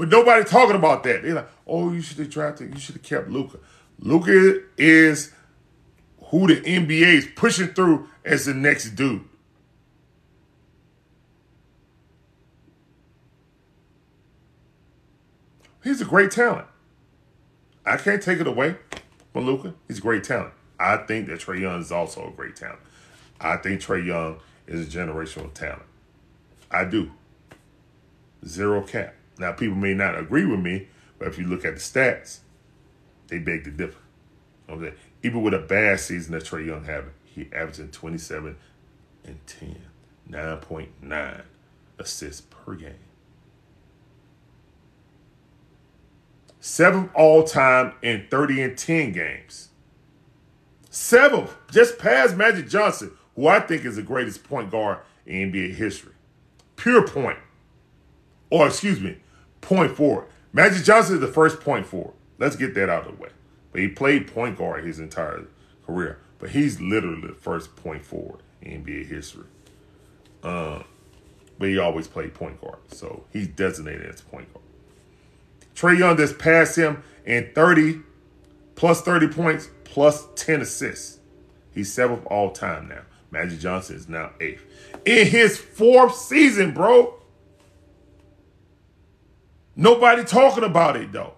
[0.01, 1.23] But nobody talking about that.
[1.23, 3.59] They're like, oh, you should have drafted, you should have kept Luka.
[3.99, 5.31] Luka is
[6.29, 9.29] who the NBA is pushing through as the next dude.
[15.85, 16.67] He's a great talent.
[17.85, 18.77] I can't take it away
[19.35, 19.75] from Luka.
[19.87, 20.55] He's a great talent.
[20.79, 22.81] I think that Trae Young is also a great talent.
[23.39, 25.83] I think Trae Young is a generational talent.
[26.71, 27.11] I do.
[28.47, 29.17] Zero cap.
[29.41, 30.89] Now, people may not agree with me,
[31.19, 32.41] but if you look at the stats,
[33.29, 33.99] they beg to differ.
[34.69, 34.93] Okay.
[35.23, 38.55] Even with a bad season that Trae Young having, he averaging 27
[39.25, 39.83] and 10,
[40.31, 41.43] 9.9
[41.99, 42.95] assists per game.
[46.61, 49.71] Seventh all time in 30 and 10 games.
[50.91, 55.77] Seventh, just past Magic Johnson, who I think is the greatest point guard in NBA
[55.77, 56.13] history.
[56.77, 57.39] Pure point.
[58.51, 59.17] Or excuse me,
[59.61, 60.27] point forward.
[60.53, 62.15] Magic Johnson is the first point forward.
[62.39, 63.31] Let's get that out of the way.
[63.73, 65.47] But he played point guard his entire
[65.87, 66.19] career.
[66.39, 69.47] But he's literally the first point forward in NBA history.
[70.43, 70.85] Um,
[71.59, 72.79] but he always played point guard.
[72.89, 74.65] So he's designated as point guard.
[75.75, 78.01] Trae Young just passed him in 30
[78.75, 81.19] plus 30 points plus 10 assists.
[81.73, 83.03] He's seventh all time now.
[83.31, 84.65] Magic Johnson is now eighth.
[85.05, 87.20] In his fourth season, bro.
[89.77, 91.35] Nobody talking about it though.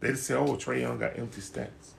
[0.00, 1.94] They just say, oh, Trae Young got empty stats.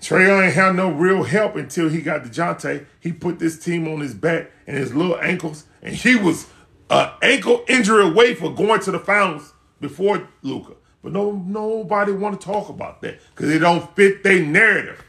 [0.00, 2.86] Trae Young ain't had no real help until he got DeJounte.
[3.00, 6.46] He put this team on his back and his little ankles, and he was
[6.90, 10.74] an ankle injury away for going to the finals before Luka.
[11.02, 15.04] But no, nobody want to talk about that because it don't fit their narrative.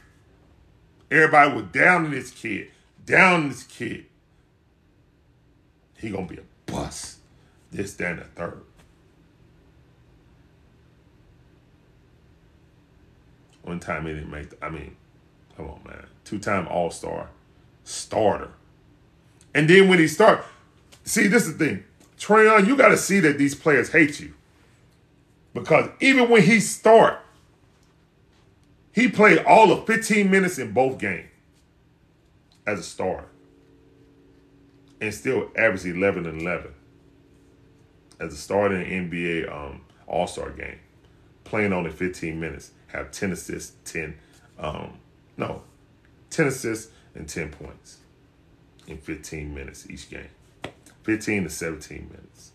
[1.10, 2.70] Everybody was down on this kid,
[3.06, 4.06] down on this kid.
[5.98, 7.18] He gonna be a bust.
[7.72, 8.62] This, that, and the third.
[13.64, 14.52] One time he didn't make.
[14.52, 14.96] The, I mean,
[15.58, 16.06] come on, man.
[16.24, 17.30] Two-time All-Star,
[17.84, 18.52] starter,
[19.54, 20.46] and then when he start,
[21.04, 21.84] see, this is the thing.
[22.20, 24.34] Trae you got to see that these players hate you
[25.54, 27.20] because even when he start,
[28.94, 31.30] he played all of 15 minutes in both games
[32.66, 33.28] as a starter
[35.00, 36.74] and still averaged 11 and 11
[38.20, 40.80] as a starter in NBA um, All Star game,
[41.44, 44.16] playing only 15 minutes, have 10 assists, 10,
[44.60, 44.98] um,
[45.36, 45.62] no,
[46.30, 47.98] 10 assists and 10 points
[48.88, 50.30] in 15 minutes each game,
[51.04, 52.52] 15 to 17 minutes.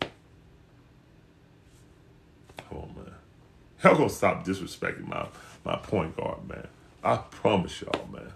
[2.68, 3.14] Come on, man.
[3.84, 5.26] Y'all gonna stop disrespecting my
[5.64, 6.66] my point guard, man.
[7.04, 8.32] I promise y'all, man.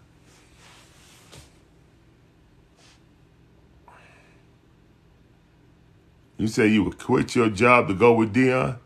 [6.38, 8.78] You say you would quit your job to go with Deion?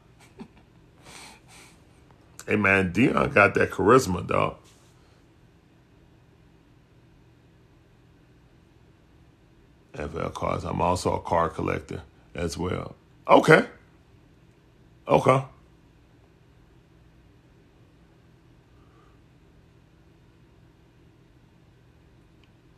[2.47, 4.57] hey man, Deion got that charisma, dog.
[9.95, 10.65] FL cars.
[10.65, 12.03] I'm also a car collector
[12.35, 12.95] as well.
[13.29, 13.67] Okay.
[15.09, 15.45] Okay.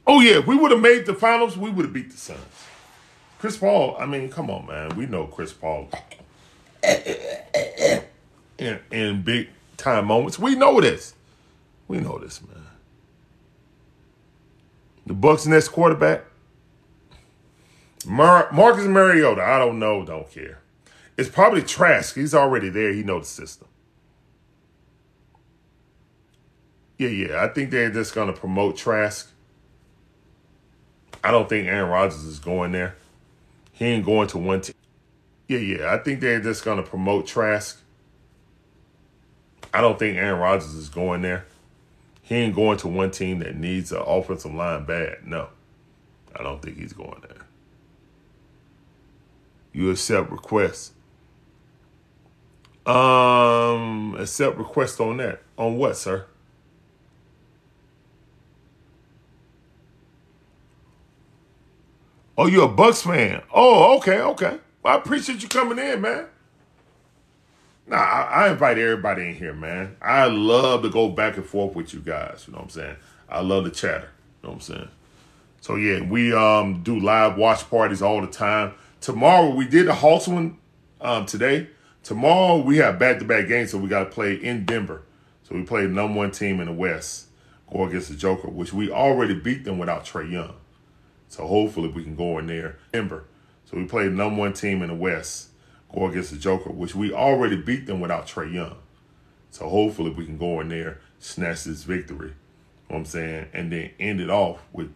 [0.07, 2.39] Oh yeah, if we would have made the finals, we would have beat the Suns.
[3.43, 4.95] Chris Paul, I mean, come on, man.
[4.95, 5.89] We know Chris Paul
[8.57, 10.39] in, in big time moments.
[10.39, 11.17] We know this.
[11.89, 12.65] We know this, man.
[15.07, 16.23] The Bucs' next quarterback,
[18.07, 19.43] Mar- Marcus Mariota.
[19.43, 20.61] I don't know, don't care.
[21.17, 22.15] It's probably Trask.
[22.15, 22.93] He's already there.
[22.93, 23.67] He knows the system.
[26.97, 27.43] Yeah, yeah.
[27.43, 29.33] I think they're just gonna promote Trask
[31.25, 32.97] I don't think Aaron Rodgers is going there.
[33.73, 34.75] He ain't going to one team.
[35.49, 35.93] Yeah, yeah.
[35.93, 37.81] I think they're just gonna promote Trask.
[39.75, 41.47] I don't think Aaron Rodgers is going there.
[42.23, 45.27] He ain't going to one team that needs an offensive line bad.
[45.27, 45.49] No.
[46.35, 47.47] I don't think he's going there.
[49.73, 50.93] You accept requests.
[52.87, 55.43] Um, accept requests on that.
[55.57, 56.27] On what, sir?
[62.43, 63.41] Oh, you're a Bucks fan.
[63.55, 64.59] Oh, okay, okay.
[64.83, 66.27] Well, I appreciate you coming in, man.
[67.87, 69.95] Nah, I, I, invite everybody in here, man.
[70.03, 72.43] I love to go back and forth with you guys.
[72.45, 72.97] You know what I'm saying?
[73.29, 74.09] I love the chatter.
[74.43, 74.89] You know what I'm saying?
[75.61, 78.75] So yeah, we um do live watch parties all the time.
[79.01, 80.59] Tomorrow we did the Hawks one
[81.01, 81.69] um, today.
[82.03, 85.03] Tomorrow we have back to back games, so we got to play in Denver.
[85.45, 87.29] So we play number one team in the West,
[87.73, 90.55] go against the Joker, which we already beat them without Trae Young.
[91.33, 93.25] So hopefully we can go in there, Denver.
[93.65, 95.49] So we play number one team in the West,
[95.91, 98.77] go against the Joker, which we already beat them without Trae Young.
[99.51, 102.29] So hopefully we can go in there, snatch this victory.
[102.29, 102.35] You know
[102.89, 103.47] what I'm saying?
[103.55, 104.93] And then end it off with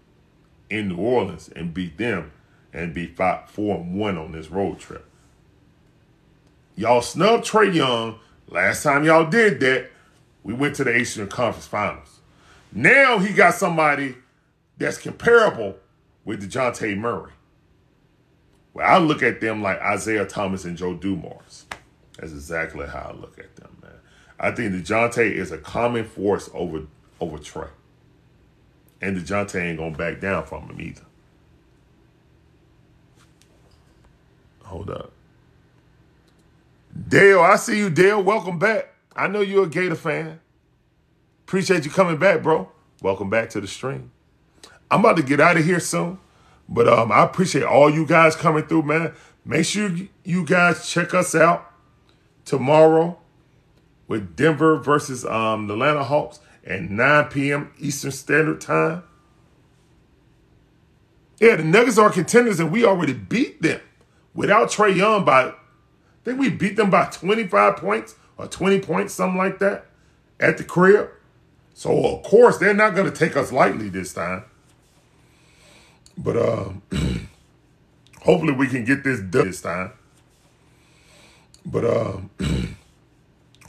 [0.69, 2.33] in New Orleans and beat them
[2.71, 5.07] and be five, four and one on this road trip.
[6.75, 8.19] Y'all snubbed Trae Young.
[8.49, 9.89] Last time y'all did that,
[10.43, 12.21] we went to the Eastern Conference Finals.
[12.73, 14.17] Now he got somebody
[14.77, 15.77] that's comparable
[16.27, 17.32] with DeJounte Murray.
[18.74, 21.65] Well, I look at them like Isiah Thomas and Joe Dumars.
[22.19, 23.93] That's exactly how I look at them, man.
[24.39, 26.82] I think DeJounte is a common force over
[27.19, 27.70] over Trae.
[29.01, 31.03] And DeJounte ain't gonna back down from him either.
[34.65, 35.12] Hold up.
[37.09, 38.23] Dale, I see you, Dale.
[38.23, 38.94] Welcome back.
[39.15, 40.40] I know you're a Gator fan.
[41.47, 42.70] Appreciate you coming back, bro.
[43.01, 44.11] Welcome back to the stream.
[44.91, 46.19] I'm about to get out of here soon,
[46.69, 49.13] but um, I appreciate all you guys coming through, man.
[49.45, 49.91] Make sure
[50.25, 51.73] you guys check us out
[52.45, 53.19] tomorrow
[54.09, 57.73] with Denver versus um, the Atlanta Hawks at 9 p.m.
[57.79, 59.03] Eastern Standard Time.
[61.39, 63.81] Yeah, the Nuggets are contenders, and we already beat them
[64.35, 65.55] without Trae Young by, I
[66.25, 69.87] think we beat them by 25 points or 20 points, something like that,
[70.41, 71.11] at the crib.
[71.75, 74.45] So, of course, they're not going to take us lightly this time.
[76.19, 76.71] But uh,
[78.23, 79.93] hopefully we can get this done this time.
[81.65, 82.19] But uh,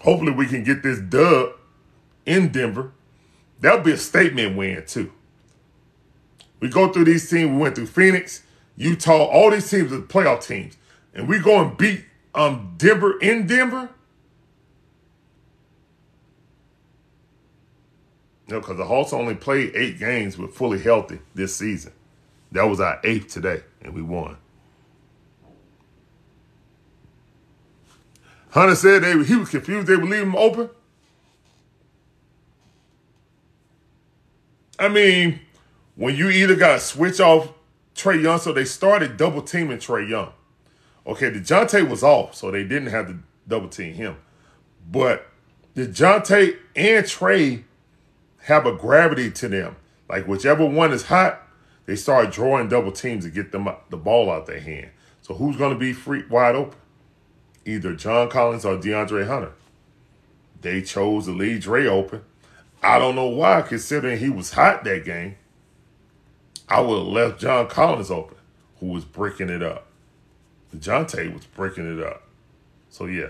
[0.01, 1.53] hopefully we can get this dub
[2.25, 2.91] in Denver.
[3.59, 5.11] That'll be a statement win too.
[6.59, 7.51] We go through these teams.
[7.51, 8.43] We went through Phoenix,
[8.77, 10.77] Utah, all these teams are playoff teams,
[11.13, 12.05] and we go and beat
[12.35, 13.89] um Denver in Denver.
[18.49, 21.91] Know, because the Hawks only played eight games with fully healthy this season.
[22.51, 24.37] That was our eighth today, and we won.
[28.51, 30.69] Hunter said they he was confused they would leave him open.
[34.79, 35.41] I mean,
[35.95, 37.51] when you either got to switch off
[37.95, 40.31] Trae Young, so they started double teaming Trae Young.
[41.05, 43.17] Okay, DeJounte was off, so they didn't have to
[43.47, 44.17] double team him.
[44.89, 45.27] But
[45.75, 47.63] DeJounte and Trae
[48.43, 49.75] have a gravity to them.
[50.09, 51.46] Like whichever one is hot,
[51.87, 54.91] they start drawing double teams to get them the ball out their hand.
[55.21, 56.77] So who's going to be free wide open?
[57.65, 59.53] Either John Collins or DeAndre Hunter.
[60.61, 62.23] They chose to leave Dre open.
[62.83, 65.37] I don't know why, considering he was hot that game.
[66.69, 68.37] I would have left John Collins open,
[68.79, 69.87] who was breaking it up.
[70.75, 72.23] DeJounte was breaking it up.
[72.89, 73.29] So yeah.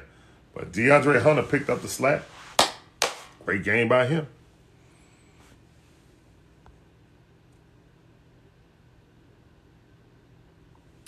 [0.56, 2.24] But DeAndre Hunter picked up the slack.
[3.46, 4.28] Great game by him.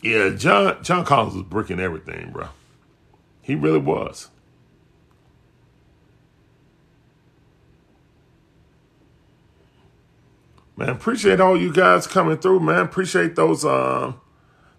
[0.01, 2.49] Yeah, John John Collins was breaking everything, bro.
[3.41, 4.29] He really was.
[10.77, 12.79] Man, appreciate all you guys coming through, man.
[12.79, 14.13] Appreciate those uh,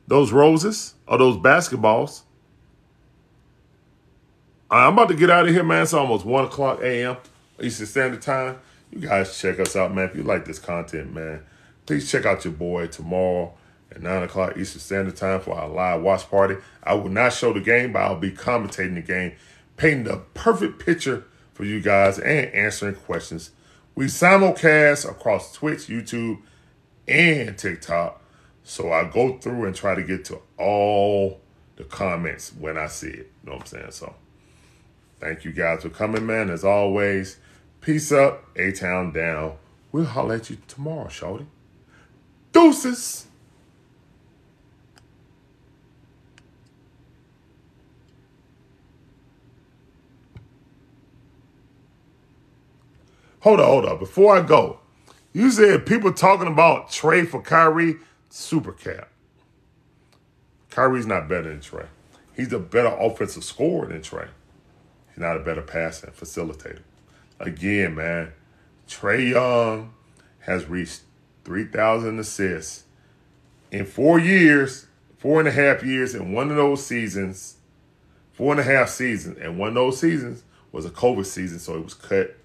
[0.06, 2.22] those roses or those basketballs.
[4.70, 5.82] I'm about to get out of here, man.
[5.82, 7.16] It's almost 1 o'clock a.m.
[7.60, 8.60] Eastern Standard Time.
[8.92, 10.09] You guys check us out, man.
[10.09, 11.42] If you like this content, man,
[11.86, 13.52] please check out your boy tomorrow
[13.92, 16.56] at 9 o'clock Eastern Standard Time for our live watch party.
[16.82, 19.32] I will not show the game, but I'll be commentating the game,
[19.76, 23.50] painting the perfect picture for you guys and answering questions.
[23.94, 26.40] We simulcast across Twitch, YouTube,
[27.06, 28.22] and TikTok.
[28.62, 31.40] So I go through and try to get to all
[31.76, 33.32] the comments when I see it.
[33.42, 33.90] You know what I'm saying?
[33.90, 34.14] So
[35.18, 36.50] thank you guys for coming, man.
[36.50, 37.38] As always,
[37.80, 39.56] peace up, A Town down.
[39.92, 41.46] We'll holler at you tomorrow, shorty.
[42.52, 43.26] Deuces.
[53.40, 53.98] Hold on, hold on.
[53.98, 54.80] Before I go,
[55.32, 57.96] you said people talking about Trae for Kyrie,
[58.28, 59.08] super cap.
[60.70, 61.86] Kyrie's not better than Trae.
[62.34, 64.28] He's a better offensive scorer than Trae.
[65.08, 66.80] He's not a better passer and facilitator.
[67.38, 68.32] Again, man,
[68.88, 69.94] Trae Young
[70.40, 71.00] has reached
[71.44, 72.84] 3,000 assists
[73.70, 74.86] in four years,
[75.16, 77.56] four and a half years, in one of those seasons,
[78.32, 81.76] four and a half seasons, and one of those seasons was a COVID season, so
[81.76, 82.36] it was cut.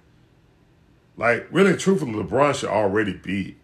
[1.18, 3.56] Like, really, truthfully, LeBron should already be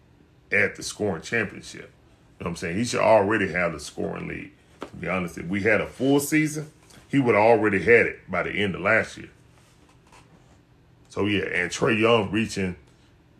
[0.50, 1.90] at the scoring championship.
[2.38, 2.76] You know what I'm saying?
[2.76, 4.52] He should already have the scoring lead.
[4.80, 6.70] To be honest, if we had a full season,
[7.08, 9.30] he would have already had it by the end of last year.
[11.08, 12.76] So yeah, and Trae Young reaching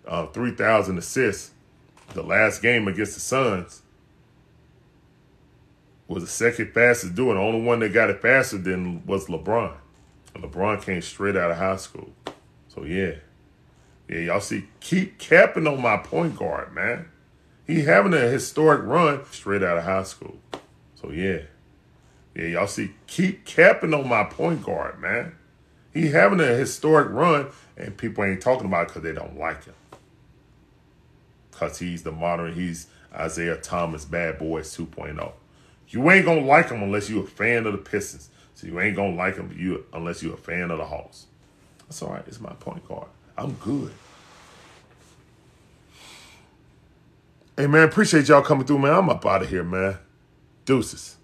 [0.06, 1.52] uh, 3,000 assists
[2.12, 3.82] the last game against the Suns
[6.06, 7.36] was the second fastest doing.
[7.36, 9.72] The only one that got it faster than was LeBron.
[10.34, 12.10] And LeBron came straight out of high school.
[12.68, 13.14] So yeah.
[14.12, 17.08] Yeah, y'all see, keep capping on my point guard, man.
[17.66, 20.36] He having a historic run straight out of high school.
[20.96, 21.38] So yeah.
[22.34, 25.34] Yeah, y'all see, keep capping on my point guard, man.
[25.94, 29.64] He having a historic run, and people ain't talking about it because they don't like
[29.64, 29.74] him.
[31.50, 35.32] Because he's the modern, he's Isiah Thomas, Bad Boys 2.0.
[35.88, 38.28] You ain't gonna like him unless you're a fan of the Pistons.
[38.56, 41.28] So you ain't gonna like him you unless you're a fan of the Hawks.
[41.86, 42.24] That's all right.
[42.26, 43.08] It's my point guard.
[43.38, 43.90] I'm good.
[47.54, 48.94] Hey man, appreciate y'all coming through, man.
[48.94, 49.98] I'm up out of here, man.
[50.64, 51.18] Deuces.